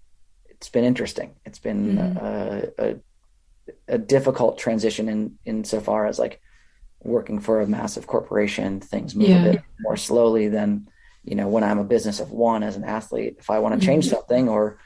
it's 0.50 0.68
been 0.68 0.84
interesting. 0.84 1.36
It's 1.46 1.60
been 1.60 1.98
mm-hmm. 1.98 2.18
a, 2.18 2.90
a, 2.90 2.96
a 3.88 3.98
difficult 3.98 4.58
transition 4.58 5.08
in 5.08 5.40
insofar 5.46 6.08
as 6.08 6.20
like 6.20 6.42
working 7.02 7.40
for 7.40 7.62
a 7.62 7.68
massive 7.68 8.06
corporation, 8.06 8.82
things 8.82 9.16
move 9.16 9.30
yeah. 9.30 9.46
a 9.46 9.52
bit 9.54 9.62
more 9.80 9.96
slowly 9.96 10.50
than 10.50 10.90
you 11.28 11.36
know 11.36 11.48
when 11.48 11.64
I'm 11.64 11.80
a 11.80 11.84
business 11.84 12.20
of 12.20 12.32
one 12.32 12.64
as 12.64 12.76
an 12.76 12.84
athlete. 12.84 13.36
If 13.40 13.50
I 13.50 13.60
want 13.60 13.74
to 13.74 13.80
mm-hmm. 13.80 13.86
change 13.86 14.10
something, 14.10 14.50
or 14.50 14.80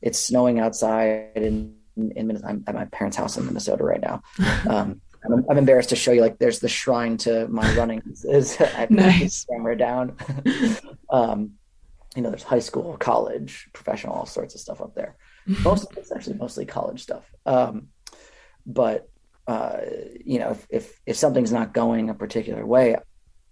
it's 0.00 0.18
snowing 0.18 0.60
outside 0.60 1.32
in 1.34 1.76
in 1.96 2.40
I'm 2.46 2.64
at 2.66 2.74
my 2.74 2.84
parents' 2.86 3.16
house 3.16 3.36
in 3.36 3.46
Minnesota 3.46 3.84
right 3.84 4.00
now. 4.00 4.22
Um, 4.68 5.00
I'm, 5.24 5.44
I'm, 5.50 5.58
embarrassed 5.58 5.88
to 5.88 5.96
show 5.96 6.12
you. 6.12 6.20
Like, 6.20 6.38
there's 6.38 6.60
the 6.60 6.68
shrine 6.68 7.16
to 7.18 7.48
my 7.48 7.74
running. 7.74 8.02
Is, 8.22 8.56
nice. 8.90 9.44
camera 9.46 9.76
down. 9.76 10.16
um, 11.10 11.54
you 12.14 12.22
know, 12.22 12.30
there's 12.30 12.44
high 12.44 12.60
school, 12.60 12.96
college, 12.96 13.68
professional, 13.72 14.14
all 14.14 14.26
sorts 14.26 14.54
of 14.54 14.60
stuff 14.60 14.80
up 14.80 14.94
there. 14.94 15.16
Most 15.64 15.88
it's 15.96 16.12
actually 16.12 16.36
mostly 16.36 16.66
college 16.66 17.02
stuff. 17.02 17.24
Um, 17.46 17.88
but 18.64 19.08
uh, 19.46 19.78
you 20.24 20.38
know, 20.38 20.50
if, 20.50 20.66
if 20.70 21.00
if 21.06 21.16
something's 21.16 21.52
not 21.52 21.72
going 21.72 22.10
a 22.10 22.14
particular 22.14 22.64
way, 22.64 22.96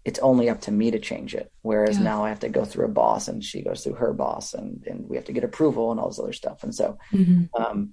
it's 0.07 0.21
only 0.21 0.49
up 0.49 0.61
to 0.61 0.71
me 0.71 0.93
to 0.93 1.01
change 1.01 1.35
it. 1.35 1.51
Whereas 1.63 1.99
yeah. 1.99 2.05
now 2.05 2.25
I 2.25 2.29
have 2.29 2.39
to 2.41 2.49
go 2.49 2.65
through 2.65 2.85
a 2.85 2.89
boss, 2.89 3.27
and 3.27 3.43
she 3.43 3.63
goes 3.63 3.83
through 3.83 3.95
her 3.95 4.13
boss, 4.13 4.55
and 4.55 4.83
and 4.87 5.07
we 5.09 5.17
have 5.17 5.25
to 5.27 5.33
get 5.33 5.43
approval 5.43 5.91
and 5.91 5.99
all 5.99 6.09
this 6.09 6.21
other 6.21 6.33
stuff. 6.33 6.63
And 6.63 6.73
so, 6.73 6.97
mm-hmm. 7.13 7.45
um, 7.61 7.91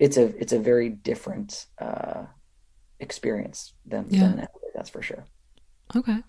it's 0.00 0.16
a 0.16 0.36
it's 0.36 0.52
a 0.52 0.58
very 0.58 0.88
different 0.88 1.66
uh, 1.80 2.24
experience 2.98 3.72
than, 3.86 4.06
yeah. 4.10 4.20
than 4.20 4.48
that's 4.74 4.90
for 4.90 5.00
sure. 5.00 5.24
Okay, 5.94 6.24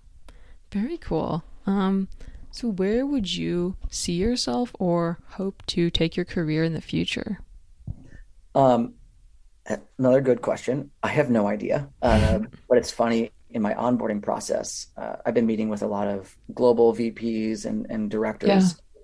very 0.72 0.98
cool. 1.00 1.44
Um, 1.66 2.08
so, 2.52 2.68
where 2.68 3.04
would 3.04 3.36
you 3.36 3.78
see 3.90 4.14
yourself 4.14 4.72
or 4.78 5.18
hope 5.30 5.66
to 5.68 5.90
take 5.90 6.16
your 6.16 6.26
career 6.26 6.64
in 6.64 6.74
the 6.74 6.82
future? 6.82 7.40
Um, 8.54 8.94
another 9.98 10.22
good 10.22 10.44
question. 10.44 10.92
I 11.02 11.08
have 11.08 11.32
no 11.32 11.48
idea. 11.48 11.90
Uh, 12.00 12.42
but 12.70 12.78
it's 12.78 12.92
funny 12.92 13.32
in 13.50 13.62
my 13.62 13.74
onboarding 13.74 14.22
process, 14.22 14.88
uh, 14.98 15.18
I've 15.26 15.34
been 15.34 15.46
meeting 15.46 15.70
with 15.70 15.82
a 15.82 15.88
lot 15.88 16.08
of 16.08 16.36
global 16.54 16.94
VPs 16.94 17.66
and, 17.66 17.88
and 17.90 18.10
directors, 18.10 18.50
yeah. 18.96 19.02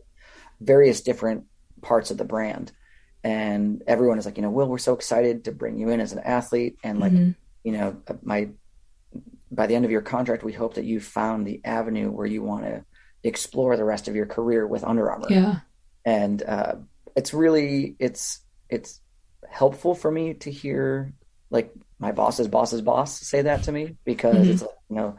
various 0.62 1.02
different 1.02 1.46
parts 1.82 2.12
of 2.12 2.18
the 2.18 2.26
brand. 2.26 2.72
And 3.24 3.82
everyone 3.88 4.20
is 4.20 4.26
like, 4.26 4.38
you 4.38 4.44
know, 4.44 4.52
Will, 4.52 4.68
we're 4.68 4.78
so 4.78 4.94
excited 4.94 5.46
to 5.46 5.52
bring 5.52 5.80
you 5.80 5.90
in 5.90 6.00
as 6.00 6.14
an 6.14 6.20
athlete. 6.20 6.78
And 6.84 7.00
like, 7.00 7.12
mm-hmm. 7.12 7.32
you 7.64 7.72
know, 7.72 7.98
my, 8.22 8.50
by 9.50 9.66
the 9.66 9.74
end 9.74 9.86
of 9.86 9.92
your 9.92 10.02
contract, 10.02 10.44
we 10.44 10.54
hope 10.54 10.76
that 10.76 10.86
you 10.86 11.00
found 11.00 11.48
the 11.48 11.62
avenue 11.66 12.12
where 12.12 12.28
you 12.28 12.44
want 12.44 12.66
to 12.66 12.86
explore 13.24 13.76
the 13.78 13.84
rest 13.84 14.08
of 14.08 14.16
your 14.16 14.28
career 14.28 14.68
with 14.68 14.84
Under 14.84 15.10
Armour. 15.10 15.28
Yeah. 15.30 15.60
And 16.06 16.44
uh, 16.44 16.76
it's 17.16 17.34
really 17.34 17.96
it's 17.98 18.42
it's 18.70 19.02
helpful 19.50 19.96
for 19.96 20.12
me 20.12 20.36
to 20.36 20.52
hear 20.52 21.14
like 21.50 21.74
my 22.00 22.12
boss's 22.12 22.48
boss's 22.48 22.82
boss 22.82 23.20
say 23.20 23.44
that 23.44 23.64
to 23.64 23.72
me 23.72 23.96
because 24.04 24.36
mm-hmm. 24.36 24.52
it's 24.52 24.62
like, 24.62 24.72
you 24.90 24.96
know 24.96 25.16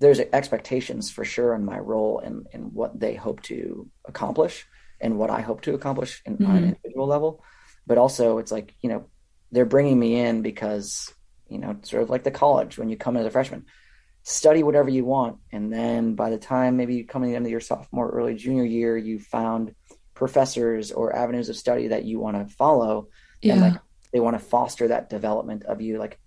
there's 0.00 0.20
expectations 0.20 1.10
for 1.10 1.24
sure 1.24 1.54
in 1.54 1.64
my 1.64 1.78
role 1.78 2.20
and 2.20 2.46
and 2.52 2.72
what 2.72 2.98
they 2.98 3.14
hope 3.14 3.42
to 3.42 3.88
accomplish 4.04 4.66
and 5.00 5.18
what 5.18 5.30
I 5.30 5.40
hope 5.40 5.62
to 5.62 5.74
accomplish 5.74 6.22
in, 6.24 6.34
mm-hmm. 6.34 6.46
on 6.46 6.56
an 6.56 6.64
individual 6.64 7.06
level 7.06 7.44
but 7.86 7.98
also 7.98 8.38
it's 8.38 8.52
like 8.52 8.74
you 8.80 8.88
know 8.88 9.06
they're 9.50 9.64
bringing 9.64 9.98
me 9.98 10.16
in 10.20 10.42
because 10.42 11.12
you 11.48 11.58
know 11.58 11.76
sort 11.82 12.02
of 12.02 12.10
like 12.10 12.24
the 12.24 12.30
college 12.30 12.78
when 12.78 12.88
you 12.88 12.96
come 12.96 13.16
in 13.16 13.22
as 13.22 13.26
a 13.26 13.30
freshman 13.30 13.64
study 14.22 14.62
whatever 14.62 14.90
you 14.90 15.04
want 15.04 15.38
and 15.52 15.72
then 15.72 16.14
by 16.14 16.30
the 16.30 16.38
time 16.38 16.76
maybe 16.76 16.94
you 16.94 17.06
come 17.06 17.22
in 17.22 17.30
the 17.30 17.36
end 17.36 17.46
of 17.46 17.50
your 17.50 17.60
sophomore 17.60 18.10
early 18.10 18.34
junior 18.34 18.64
year 18.64 18.96
you 18.96 19.18
found 19.18 19.74
professors 20.14 20.92
or 20.92 21.16
avenues 21.16 21.48
of 21.48 21.56
study 21.56 21.88
that 21.88 22.04
you 22.04 22.20
want 22.20 22.36
to 22.36 22.54
follow 22.54 23.08
yeah. 23.40 23.54
and 23.54 23.62
like 23.62 23.80
they 24.12 24.20
want 24.20 24.38
to 24.38 24.44
foster 24.44 24.88
that 24.88 25.10
development 25.10 25.64
of 25.64 25.80
you 25.80 25.98
like 25.98 26.18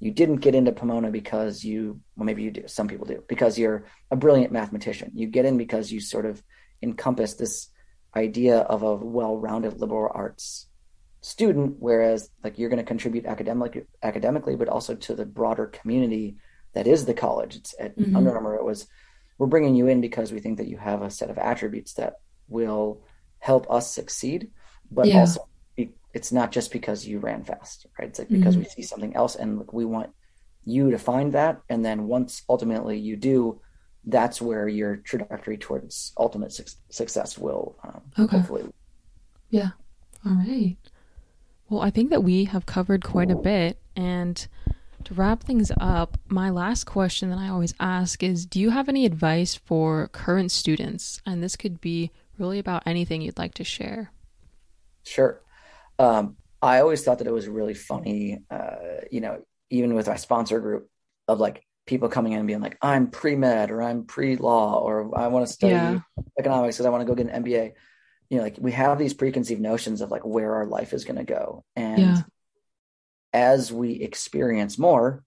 you 0.00 0.10
didn't 0.10 0.36
get 0.36 0.54
into 0.54 0.72
pomona 0.72 1.10
because 1.10 1.64
you 1.64 2.00
well 2.16 2.26
maybe 2.26 2.42
you 2.42 2.50
do 2.50 2.66
some 2.66 2.88
people 2.88 3.06
do 3.06 3.22
because 3.28 3.58
you're 3.58 3.84
a 4.10 4.16
brilliant 4.16 4.52
mathematician 4.52 5.10
you 5.14 5.26
get 5.26 5.44
in 5.44 5.56
because 5.56 5.90
you 5.90 6.00
sort 6.00 6.26
of 6.26 6.42
encompass 6.82 7.34
this 7.34 7.68
idea 8.16 8.58
of 8.58 8.82
a 8.82 8.94
well-rounded 8.94 9.80
liberal 9.80 10.10
arts 10.14 10.68
student 11.20 11.76
whereas 11.78 12.28
like 12.42 12.58
you're 12.58 12.68
going 12.68 12.78
to 12.78 12.84
contribute 12.84 13.24
academically 13.24 13.84
academically 14.02 14.56
but 14.56 14.68
also 14.68 14.94
to 14.94 15.14
the 15.14 15.24
broader 15.24 15.66
community 15.66 16.36
that 16.74 16.86
is 16.86 17.06
the 17.06 17.14
college 17.14 17.56
it's 17.56 17.74
at 17.80 17.96
mm-hmm. 17.96 18.14
under 18.14 18.34
armour 18.34 18.56
it 18.56 18.64
was 18.64 18.86
we're 19.38 19.46
bringing 19.46 19.74
you 19.74 19.88
in 19.88 20.00
because 20.00 20.32
we 20.32 20.38
think 20.38 20.58
that 20.58 20.68
you 20.68 20.76
have 20.76 21.02
a 21.02 21.10
set 21.10 21.30
of 21.30 21.38
attributes 21.38 21.94
that 21.94 22.16
will 22.46 23.02
help 23.38 23.70
us 23.70 23.90
succeed 23.90 24.50
but 24.90 25.06
yeah. 25.06 25.20
also 25.20 25.48
it's 26.14 26.32
not 26.32 26.52
just 26.52 26.72
because 26.72 27.06
you 27.06 27.18
ran 27.18 27.44
fast 27.44 27.86
right 27.98 28.08
it's 28.08 28.18
like 28.18 28.28
because 28.28 28.54
mm-hmm. 28.54 28.64
we 28.64 28.70
see 28.70 28.82
something 28.82 29.14
else 29.14 29.36
and 29.36 29.58
like, 29.58 29.72
we 29.72 29.84
want 29.84 30.10
you 30.64 30.90
to 30.90 30.98
find 30.98 31.32
that 31.32 31.60
and 31.68 31.84
then 31.84 32.06
once 32.06 32.42
ultimately 32.48 32.98
you 32.98 33.16
do 33.16 33.60
that's 34.06 34.40
where 34.40 34.68
your 34.68 34.96
trajectory 34.96 35.56
towards 35.56 36.12
ultimate 36.18 36.52
su- 36.52 36.64
success 36.90 37.36
will 37.36 37.76
um, 37.84 38.00
okay. 38.18 38.36
hopefully 38.36 38.64
yeah 39.50 39.70
all 40.24 40.32
right 40.32 40.76
well, 41.68 41.82
I 41.82 41.90
think 41.90 42.10
that 42.10 42.22
we 42.22 42.44
have 42.44 42.66
covered 42.66 43.04
quite 43.04 43.30
a 43.30 43.36
bit. 43.36 43.78
And 43.96 44.46
to 45.04 45.14
wrap 45.14 45.42
things 45.42 45.72
up, 45.80 46.18
my 46.28 46.50
last 46.50 46.84
question 46.84 47.30
that 47.30 47.38
I 47.38 47.48
always 47.48 47.74
ask 47.80 48.22
is 48.22 48.46
Do 48.46 48.60
you 48.60 48.70
have 48.70 48.88
any 48.88 49.06
advice 49.06 49.54
for 49.54 50.08
current 50.08 50.52
students? 50.52 51.20
And 51.26 51.42
this 51.42 51.56
could 51.56 51.80
be 51.80 52.10
really 52.38 52.58
about 52.58 52.82
anything 52.86 53.22
you'd 53.22 53.38
like 53.38 53.54
to 53.54 53.64
share. 53.64 54.12
Sure. 55.04 55.40
Um, 55.98 56.36
I 56.60 56.80
always 56.80 57.04
thought 57.04 57.18
that 57.18 57.26
it 57.26 57.32
was 57.32 57.46
really 57.46 57.74
funny, 57.74 58.42
uh, 58.50 59.02
you 59.10 59.20
know, 59.20 59.42
even 59.70 59.94
with 59.94 60.08
my 60.08 60.16
sponsor 60.16 60.60
group 60.60 60.88
of 61.28 61.40
like 61.40 61.64
people 61.86 62.08
coming 62.08 62.32
in 62.32 62.38
and 62.38 62.46
being 62.46 62.60
like, 62.60 62.78
I'm 62.80 63.08
pre 63.08 63.36
med 63.36 63.70
or 63.70 63.82
I'm 63.82 64.04
pre 64.04 64.36
law 64.36 64.80
or 64.80 65.16
I 65.18 65.28
want 65.28 65.46
to 65.46 65.52
study 65.52 65.72
yeah. 65.72 66.00
economics 66.38 66.76
because 66.76 66.86
I 66.86 66.90
want 66.90 67.02
to 67.02 67.06
go 67.06 67.14
get 67.14 67.32
an 67.32 67.44
MBA 67.44 67.74
you 68.30 68.38
know 68.38 68.44
like 68.44 68.56
we 68.58 68.72
have 68.72 68.98
these 68.98 69.14
preconceived 69.14 69.60
notions 69.60 70.00
of 70.00 70.10
like 70.10 70.24
where 70.24 70.54
our 70.54 70.66
life 70.66 70.92
is 70.92 71.04
going 71.04 71.16
to 71.16 71.24
go 71.24 71.64
and 71.76 72.00
yeah. 72.00 72.22
as 73.32 73.72
we 73.72 73.92
experience 73.92 74.78
more 74.78 75.22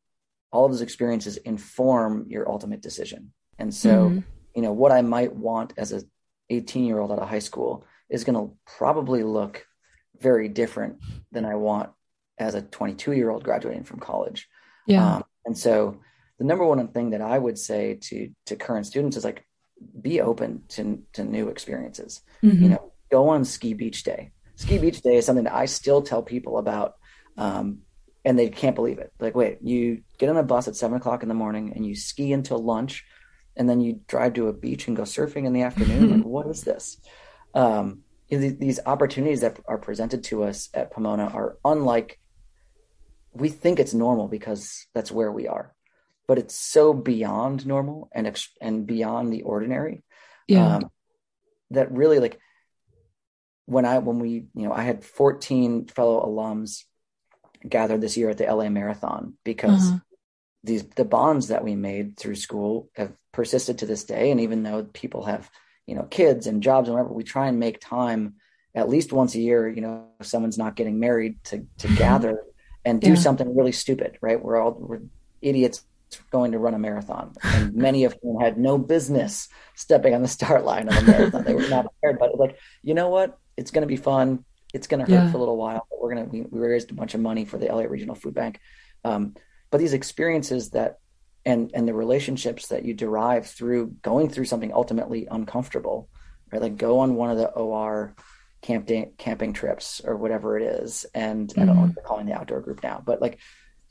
all 0.52 0.66
of 0.66 0.72
those 0.72 0.82
experiences 0.82 1.38
inform 1.38 2.26
your 2.28 2.50
ultimate 2.50 2.82
decision 2.82 3.32
and 3.60 3.74
so 3.74 4.10
mm-hmm. 4.10 4.20
you 4.56 4.62
know 4.62 4.74
what 4.74 4.92
i 4.92 5.02
might 5.02 5.34
want 5.34 5.74
as 5.78 5.92
a 5.92 6.02
18 6.50 6.86
year 6.86 7.00
old 7.00 7.12
out 7.12 7.20
of 7.20 7.30
high 7.30 7.40
school 7.40 7.86
is 8.10 8.24
going 8.24 8.36
to 8.36 8.56
probably 8.78 9.24
look 9.24 9.66
very 10.20 10.48
different 10.48 10.98
than 11.32 11.46
i 11.46 11.56
want 11.56 11.90
as 12.38 12.56
a 12.56 12.62
22 12.62 13.14
year 13.14 13.30
old 13.30 13.44
graduating 13.44 13.84
from 13.84 14.00
college 14.00 14.48
yeah 14.86 15.16
um, 15.16 15.24
and 15.46 15.58
so 15.58 16.00
the 16.40 16.46
number 16.46 16.66
one 16.66 16.88
thing 16.90 17.12
that 17.12 17.22
i 17.22 17.38
would 17.38 17.58
say 17.58 17.96
to 18.02 18.30
to 18.46 18.56
current 18.56 18.86
students 18.86 19.18
is 19.18 19.24
like 19.24 19.48
be 20.02 20.22
open 20.22 20.64
to 20.70 21.04
to 21.14 21.24
new 21.24 21.50
experiences. 21.50 22.22
Mm-hmm. 22.44 22.64
You 22.64 22.70
know, 22.70 22.92
go 23.12 23.30
on 23.30 23.46
ski 23.46 23.74
beach 23.74 24.04
day. 24.04 24.32
Ski 24.56 24.78
beach 24.78 25.02
day 25.02 25.18
is 25.18 25.26
something 25.26 25.46
that 25.46 25.54
I 25.54 25.66
still 25.66 26.02
tell 26.02 26.24
people 26.24 26.58
about, 26.58 26.96
um, 27.38 27.80
and 28.26 28.38
they 28.38 28.50
can't 28.50 28.76
believe 28.76 29.00
it. 29.00 29.12
Like, 29.20 29.36
wait, 29.36 29.60
you 29.62 30.02
get 30.18 30.30
on 30.30 30.38
a 30.38 30.44
bus 30.44 30.68
at 30.68 30.76
seven 30.76 30.98
o'clock 30.98 31.24
in 31.24 31.30
the 31.30 31.36
morning 31.36 31.74
and 31.76 31.86
you 31.86 31.96
ski 31.96 32.34
until 32.34 32.58
lunch, 32.58 33.06
and 33.56 33.70
then 33.70 33.82
you 33.82 34.02
drive 34.08 34.34
to 34.34 34.48
a 34.48 34.54
beach 34.54 34.88
and 34.88 34.98
go 34.98 35.04
surfing 35.04 35.46
in 35.46 35.54
the 35.54 35.62
afternoon. 35.62 36.12
like, 36.18 36.26
what 36.26 36.48
is 36.48 36.64
this? 36.64 36.98
Um, 37.54 38.04
these 38.30 38.80
opportunities 38.86 39.42
that 39.42 39.60
are 39.68 39.78
presented 39.78 40.24
to 40.26 40.44
us 40.44 40.70
at 40.74 40.92
Pomona 40.92 41.26
are 41.26 41.58
unlike. 41.64 42.20
We 43.34 43.50
think 43.50 43.80
it's 43.80 43.94
normal 43.94 44.28
because 44.28 44.88
that's 44.94 45.12
where 45.12 45.32
we 45.32 45.48
are 45.48 45.76
but 46.28 46.38
it's 46.38 46.56
so 46.56 46.94
beyond 46.94 47.66
normal 47.66 48.10
and 48.12 48.28
ex- 48.28 48.56
and 48.62 48.86
beyond 48.86 49.32
the 49.32 49.44
ordinary 49.44 50.04
yeah. 50.48 50.76
um, 50.76 50.92
that 51.72 51.92
really 51.92 52.20
like 52.20 52.40
when 53.66 53.86
I 53.86 53.98
when 54.00 54.20
we 54.20 54.48
you 54.54 54.68
know 54.68 54.74
I 54.74 54.84
had 54.84 55.04
14 55.04 55.88
fellow 55.88 56.26
alums 56.26 56.84
gathered 57.68 58.02
this 58.02 58.18
year 58.18 58.30
at 58.30 58.38
the 58.38 58.46
LA 58.46 58.70
Marathon 58.70 59.34
because 59.44 59.90
uh-huh. 59.90 60.00
these 60.64 60.84
the 60.84 61.06
bonds 61.06 61.48
that 61.48 61.64
we 61.64 61.76
made 61.76 62.18
through 62.18 62.36
school 62.36 62.90
have 62.96 63.14
persisted 63.32 63.80
to 63.80 63.86
this 63.86 64.04
day 64.04 64.32
and 64.32 64.42
even 64.42 64.64
though 64.64 64.84
people 64.84 65.26
have 65.26 65.50
you 65.88 65.96
know 65.96 66.04
kids 66.04 66.48
and 66.48 66.62
jobs 66.62 66.88
and 66.88 66.96
whatever 66.96 67.14
we 67.14 67.24
try 67.24 67.48
and 67.48 67.60
make 67.60 67.80
time 67.80 68.36
at 68.76 68.90
least 68.90 69.12
once 69.12 69.34
a 69.36 69.40
year 69.40 69.68
you 69.68 69.82
know 69.82 70.08
if 70.20 70.28
someone's 70.28 70.58
not 70.58 70.76
getting 70.76 71.00
married 71.00 71.44
to 71.44 71.66
to 71.78 71.88
gather 71.96 72.44
and 72.86 73.02
do 73.02 73.10
yeah. 73.10 73.16
something 73.16 73.56
really 73.56 73.72
stupid 73.72 74.18
right 74.22 74.44
we're 74.44 74.62
all 74.62 74.74
we're 74.74 75.02
idiots 75.42 75.84
going 76.32 76.52
to 76.52 76.60
run 76.60 76.74
a 76.74 76.80
marathon, 76.80 77.34
and 77.44 77.74
many 77.76 78.04
of 78.04 78.20
them 78.22 78.40
had 78.40 78.58
no 78.58 78.78
business 78.78 79.50
stepping 79.76 80.14
on 80.14 80.22
the 80.22 80.28
start 80.28 80.66
line 80.66 80.88
of 80.88 80.98
a 80.98 81.02
marathon. 81.04 81.44
they 81.44 81.54
were 81.54 81.68
not 81.68 81.86
prepared, 82.02 82.20
but 82.20 82.38
like, 82.38 82.58
you 82.84 82.94
know 82.94 83.10
what? 83.10 83.38
It's 83.56 83.72
going 83.72 83.82
to 83.82 83.88
be 83.88 83.98
fun. 83.98 84.46
It's 84.74 84.88
going 84.88 85.06
to 85.06 85.12
hurt 85.12 85.24
yeah. 85.24 85.32
for 85.32 85.38
a 85.38 85.40
little 85.40 85.58
while, 85.58 85.88
but 85.90 86.02
we're 86.02 86.14
going 86.14 86.26
to 86.26 86.32
we, 86.32 86.42
we, 86.42 86.60
raised 86.60 86.92
a 86.92 86.94
bunch 86.94 87.14
of 87.14 87.22
money 87.22 87.46
for 87.46 87.58
the 87.58 87.68
LA 87.68 87.84
Regional 87.84 88.16
Food 88.16 88.34
Bank. 88.34 88.60
Um, 89.04 89.36
but 89.72 89.80
these 89.80 89.94
experiences 89.94 90.72
that 90.72 91.00
and 91.48 91.72
and 91.74 91.88
the 91.88 91.94
relationships 91.94 92.68
that 92.68 92.84
you 92.84 92.94
derive 92.94 93.48
through 93.48 93.96
going 94.02 94.30
through 94.30 94.46
something 94.46 94.74
ultimately 94.74 95.28
uncomfortable, 95.32 96.10
right? 96.52 96.62
Like 96.62 96.78
go 96.78 97.00
on 97.00 97.16
one 97.16 97.32
of 97.32 97.38
the 97.38 97.50
OR 97.50 98.14
camping 98.62 99.14
camping 99.18 99.54
trips 99.54 100.02
or 100.04 100.18
whatever 100.18 100.58
it 100.58 100.64
is, 100.64 101.06
and 101.16 101.48
mm-hmm. 101.48 101.62
I 101.62 101.66
don't 101.66 101.76
know 101.76 101.82
what 101.82 101.88
mm-hmm. 101.88 101.96
they're 101.96 102.04
calling 102.04 102.26
the 102.26 102.34
outdoor 102.34 102.60
group 102.60 102.84
now, 102.84 103.02
but 103.04 103.22
like 103.22 103.40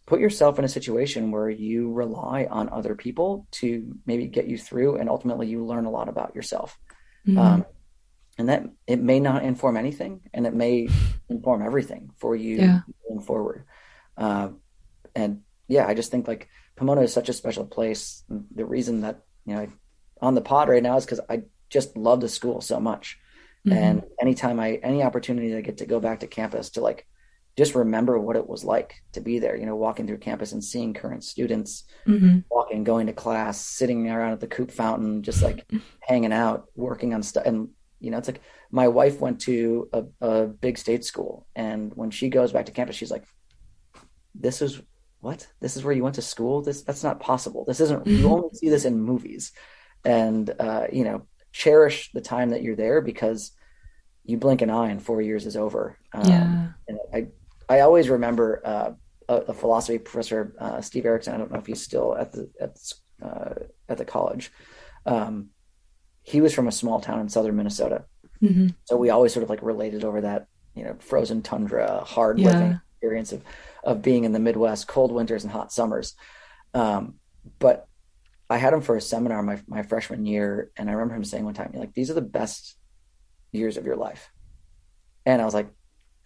put 0.04 0.20
yourself 0.20 0.58
in 0.58 0.66
a 0.66 0.68
situation 0.68 1.30
where 1.30 1.48
you 1.48 1.92
rely 1.92 2.46
on 2.50 2.68
other 2.68 2.94
people 2.94 3.46
to 3.52 3.98
maybe 4.04 4.26
get 4.26 4.46
you 4.46 4.58
through 4.58 4.96
and 4.96 5.08
ultimately 5.08 5.48
you 5.48 5.64
learn 5.64 5.86
a 5.86 5.90
lot 5.90 6.08
about 6.08 6.34
yourself 6.36 6.78
mm-hmm. 7.26 7.38
um, 7.38 7.64
and 8.38 8.48
that 8.48 8.64
it 8.86 9.00
may 9.00 9.18
not 9.18 9.42
inform 9.42 9.76
anything 9.76 10.20
and 10.32 10.46
it 10.46 10.54
may 10.54 10.88
inform 11.28 11.60
everything 11.60 12.10
for 12.18 12.36
you 12.36 12.56
yeah. 12.56 12.80
going 13.08 13.20
forward 13.20 13.64
uh, 14.16 14.48
and 15.16 15.40
yeah 15.66 15.88
i 15.88 15.92
just 15.92 16.12
think 16.12 16.28
like 16.28 16.48
pomona 16.76 17.02
is 17.02 17.12
such 17.12 17.28
a 17.28 17.32
special 17.32 17.64
place 17.64 18.24
the 18.54 18.64
reason 18.64 19.00
that 19.00 19.22
you 19.44 19.54
know 19.54 19.68
on 20.20 20.34
the 20.34 20.40
pod 20.40 20.68
right 20.68 20.82
now 20.82 20.96
is 20.96 21.04
because 21.04 21.20
i 21.28 21.42
just 21.68 21.96
love 21.96 22.20
the 22.20 22.28
school 22.28 22.60
so 22.60 22.78
much 22.78 23.18
mm-hmm. 23.66 23.76
and 23.76 24.02
anytime 24.20 24.60
i 24.60 24.74
any 24.82 25.02
opportunity 25.02 25.54
i 25.54 25.60
get 25.60 25.78
to 25.78 25.86
go 25.86 26.00
back 26.00 26.20
to 26.20 26.26
campus 26.26 26.70
to 26.70 26.80
like 26.80 27.06
just 27.56 27.74
remember 27.74 28.18
what 28.18 28.36
it 28.36 28.46
was 28.46 28.64
like 28.64 29.02
to 29.12 29.20
be 29.20 29.38
there, 29.38 29.56
you 29.56 29.64
know, 29.64 29.76
walking 29.76 30.06
through 30.06 30.18
campus 30.18 30.52
and 30.52 30.62
seeing 30.62 30.92
current 30.92 31.24
students 31.24 31.84
mm-hmm. 32.06 32.40
walking, 32.50 32.84
going 32.84 33.06
to 33.06 33.14
class, 33.14 33.58
sitting 33.58 34.08
around 34.10 34.32
at 34.32 34.40
the 34.40 34.46
Coop 34.46 34.70
fountain, 34.70 35.22
just 35.22 35.42
like 35.42 35.66
hanging 36.00 36.34
out, 36.34 36.66
working 36.74 37.14
on 37.14 37.22
stuff. 37.22 37.46
And, 37.46 37.70
you 37.98 38.10
know, 38.10 38.18
it's 38.18 38.28
like 38.28 38.42
my 38.70 38.88
wife 38.88 39.20
went 39.20 39.40
to 39.42 39.88
a, 39.92 40.04
a 40.20 40.46
big 40.46 40.76
state 40.76 41.02
school. 41.02 41.46
And 41.56 41.92
when 41.94 42.10
she 42.10 42.28
goes 42.28 42.52
back 42.52 42.66
to 42.66 42.72
campus, 42.72 42.96
she's 42.96 43.10
like, 43.10 43.24
this 44.34 44.60
is 44.60 44.82
what? 45.26 45.46
This 45.60 45.76
is 45.76 45.82
where 45.82 45.92
you 45.92 46.04
went 46.04 46.14
to 46.14 46.22
school? 46.22 46.62
This, 46.62 46.82
that's 46.82 47.02
not 47.02 47.18
possible. 47.18 47.64
This 47.64 47.80
isn't, 47.80 48.06
you 48.18 48.28
only 48.28 48.54
see 48.54 48.68
this 48.68 48.84
in 48.84 49.00
movies. 49.00 49.52
And, 50.04 50.48
uh, 50.58 50.86
you 50.92 51.02
know, 51.02 51.26
cherish 51.52 52.12
the 52.12 52.20
time 52.20 52.50
that 52.50 52.62
you're 52.62 52.76
there 52.76 53.00
because 53.00 53.50
you 54.24 54.36
blink 54.36 54.62
an 54.62 54.70
eye 54.70 54.90
and 54.90 55.02
four 55.02 55.20
years 55.20 55.46
is 55.46 55.56
over. 55.56 55.98
Um, 56.12 56.28
yeah. 56.28 56.68
And 56.86 56.98
I, 57.12 57.26
I 57.68 57.80
always 57.80 58.08
remember 58.08 58.62
uh, 58.64 58.92
a, 59.28 59.34
a, 59.34 59.54
philosophy 59.54 59.98
professor, 59.98 60.54
uh, 60.60 60.80
Steve 60.80 61.06
Erickson. 61.06 61.34
I 61.34 61.38
don't 61.38 61.50
know 61.50 61.58
if 61.58 61.66
he's 61.66 61.82
still 61.82 62.16
at 62.16 62.32
the 62.32 62.48
at 62.60 62.78
uh, 63.20 63.54
at 63.88 63.98
the 63.98 64.04
college. 64.04 64.52
Um, 65.04 65.50
he 66.22 66.40
was 66.40 66.54
from 66.54 66.68
a 66.68 66.72
small 66.72 67.00
town 67.00 67.20
in 67.20 67.28
southern 67.28 67.56
Minnesota, 67.56 68.04
mm-hmm. 68.42 68.68
so 68.84 68.96
we 68.96 69.10
always 69.10 69.32
sort 69.32 69.42
of 69.42 69.50
like 69.50 69.62
related 69.62 70.04
over 70.04 70.20
that 70.20 70.46
you 70.74 70.84
know 70.84 70.96
frozen 71.00 71.42
tundra, 71.42 72.04
hard 72.04 72.38
yeah. 72.38 72.50
living 72.50 72.80
experience 72.96 73.32
of 73.32 73.42
of 73.86 74.02
being 74.02 74.24
in 74.24 74.32
the 74.32 74.38
Midwest, 74.38 74.86
cold 74.86 75.12
winters 75.12 75.44
and 75.44 75.52
hot 75.52 75.72
summers. 75.72 76.14
Um, 76.74 77.14
but 77.58 77.88
I 78.50 78.58
had 78.58 78.74
him 78.74 78.82
for 78.82 78.96
a 78.96 79.00
seminar 79.00 79.42
my 79.42 79.60
my 79.66 79.82
freshman 79.82 80.26
year, 80.26 80.70
and 80.76 80.90
I 80.90 80.92
remember 80.92 81.14
him 81.14 81.24
saying 81.24 81.44
one 81.44 81.54
time, 81.54 81.70
"Like 81.72 81.94
these 81.94 82.10
are 82.10 82.14
the 82.14 82.20
best 82.20 82.76
years 83.52 83.78
of 83.78 83.86
your 83.86 83.96
life," 83.96 84.30
and 85.24 85.40
I 85.40 85.44
was 85.44 85.54
like, 85.54 85.70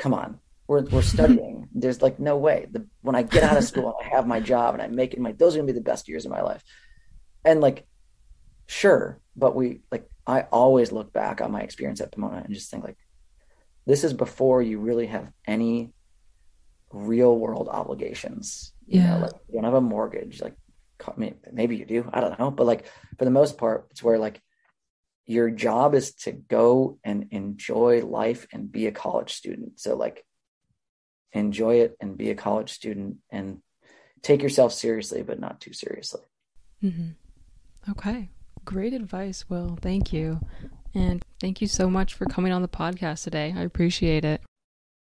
come 0.01 0.15
on, 0.15 0.41
we're 0.67 0.83
we're 0.83 1.03
studying. 1.17 1.69
There's 1.73 2.03
like 2.03 2.19
no 2.19 2.37
way. 2.37 2.67
The, 2.71 2.87
when 3.03 3.15
I 3.15 3.23
get 3.23 3.45
out 3.45 3.57
of 3.57 3.65
school 3.65 3.95
and 3.97 4.07
I 4.07 4.17
have 4.17 4.27
my 4.27 4.41
job 4.41 4.75
and 4.75 4.83
I'm 4.83 4.97
making 4.97 5.23
my 5.23 5.33
those 5.33 5.55
are 5.55 5.59
gonna 5.59 5.67
be 5.67 5.79
the 5.79 5.81
best 5.81 6.09
years 6.09 6.25
of 6.25 6.33
my 6.33 6.43
life. 6.43 6.65
And 7.45 7.61
like, 7.61 7.87
sure, 8.67 9.21
but 9.37 9.55
we 9.55 9.83
like 9.93 10.09
I 10.27 10.43
always 10.51 10.91
look 10.91 11.13
back 11.13 11.41
on 11.41 11.53
my 11.53 11.61
experience 11.61 12.01
at 12.01 12.13
Pomona 12.13 12.43
and 12.45 12.55
just 12.55 12.71
think 12.71 12.83
like, 12.85 12.99
this 13.87 14.03
is 14.03 14.13
before 14.13 14.63
you 14.63 14.79
really 14.79 15.07
have 15.07 15.31
any 15.47 15.93
real 16.93 17.37
world 17.37 17.69
obligations. 17.69 18.73
You 18.87 19.01
yeah. 19.01 19.15
know, 19.15 19.23
like 19.25 19.33
you 19.49 19.55
don't 19.55 19.65
have 19.65 19.75
a 19.75 19.81
mortgage. 19.81 20.41
Like 20.41 20.55
maybe 21.53 21.77
you 21.77 21.85
do. 21.85 22.09
I 22.13 22.21
don't 22.21 22.39
know. 22.39 22.51
But 22.51 22.67
like 22.67 22.87
for 23.19 23.25
the 23.25 23.31
most 23.31 23.59
part, 23.59 23.89
it's 23.91 24.03
where 24.03 24.19
like 24.19 24.41
your 25.27 25.51
job 25.51 25.95
is 25.95 26.15
to 26.15 26.33
go 26.33 26.99
and 27.05 27.29
enjoy 27.31 28.05
life 28.05 28.47
and 28.53 28.71
be 28.71 28.87
a 28.87 28.93
college 28.93 29.33
student. 29.33 29.79
So 29.79 29.97
like 29.97 30.25
enjoy 31.33 31.77
it 31.81 31.97
and 32.01 32.17
be 32.17 32.31
a 32.31 32.35
college 32.35 32.71
student 32.71 33.19
and 33.31 33.63
take 34.23 34.43
yourself 34.43 34.73
seriously, 34.73 35.23
but 35.23 35.39
not 35.39 35.61
too 35.61 35.73
seriously. 35.73 36.23
Mm-hmm. 36.83 37.91
Okay. 37.93 38.31
Great 38.65 38.93
advice, 38.93 39.49
Will. 39.49 39.79
Thank 39.81 40.13
you. 40.13 40.41
And 40.95 41.25
thank 41.41 41.61
you 41.61 41.69
so 41.69 41.89
much 41.89 42.15
for 42.15 42.27
coming 42.27 42.53
on 42.53 42.63
the 42.63 42.69
podcast 42.69 43.25
today. 43.25 43.55
I 43.57 43.63
appreciate 43.63 44.25
it. 44.25 44.43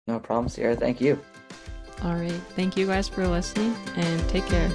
No 0.07 0.18
problem, 0.18 0.48
Sierra. 0.48 0.76
Thank 0.76 1.00
you. 1.00 1.20
All 2.03 2.15
right. 2.15 2.33
Thank 2.57 2.77
you 2.77 2.87
guys 2.87 3.09
for 3.09 3.27
listening 3.27 3.75
and 3.97 4.29
take 4.29 4.47
care. 4.47 4.71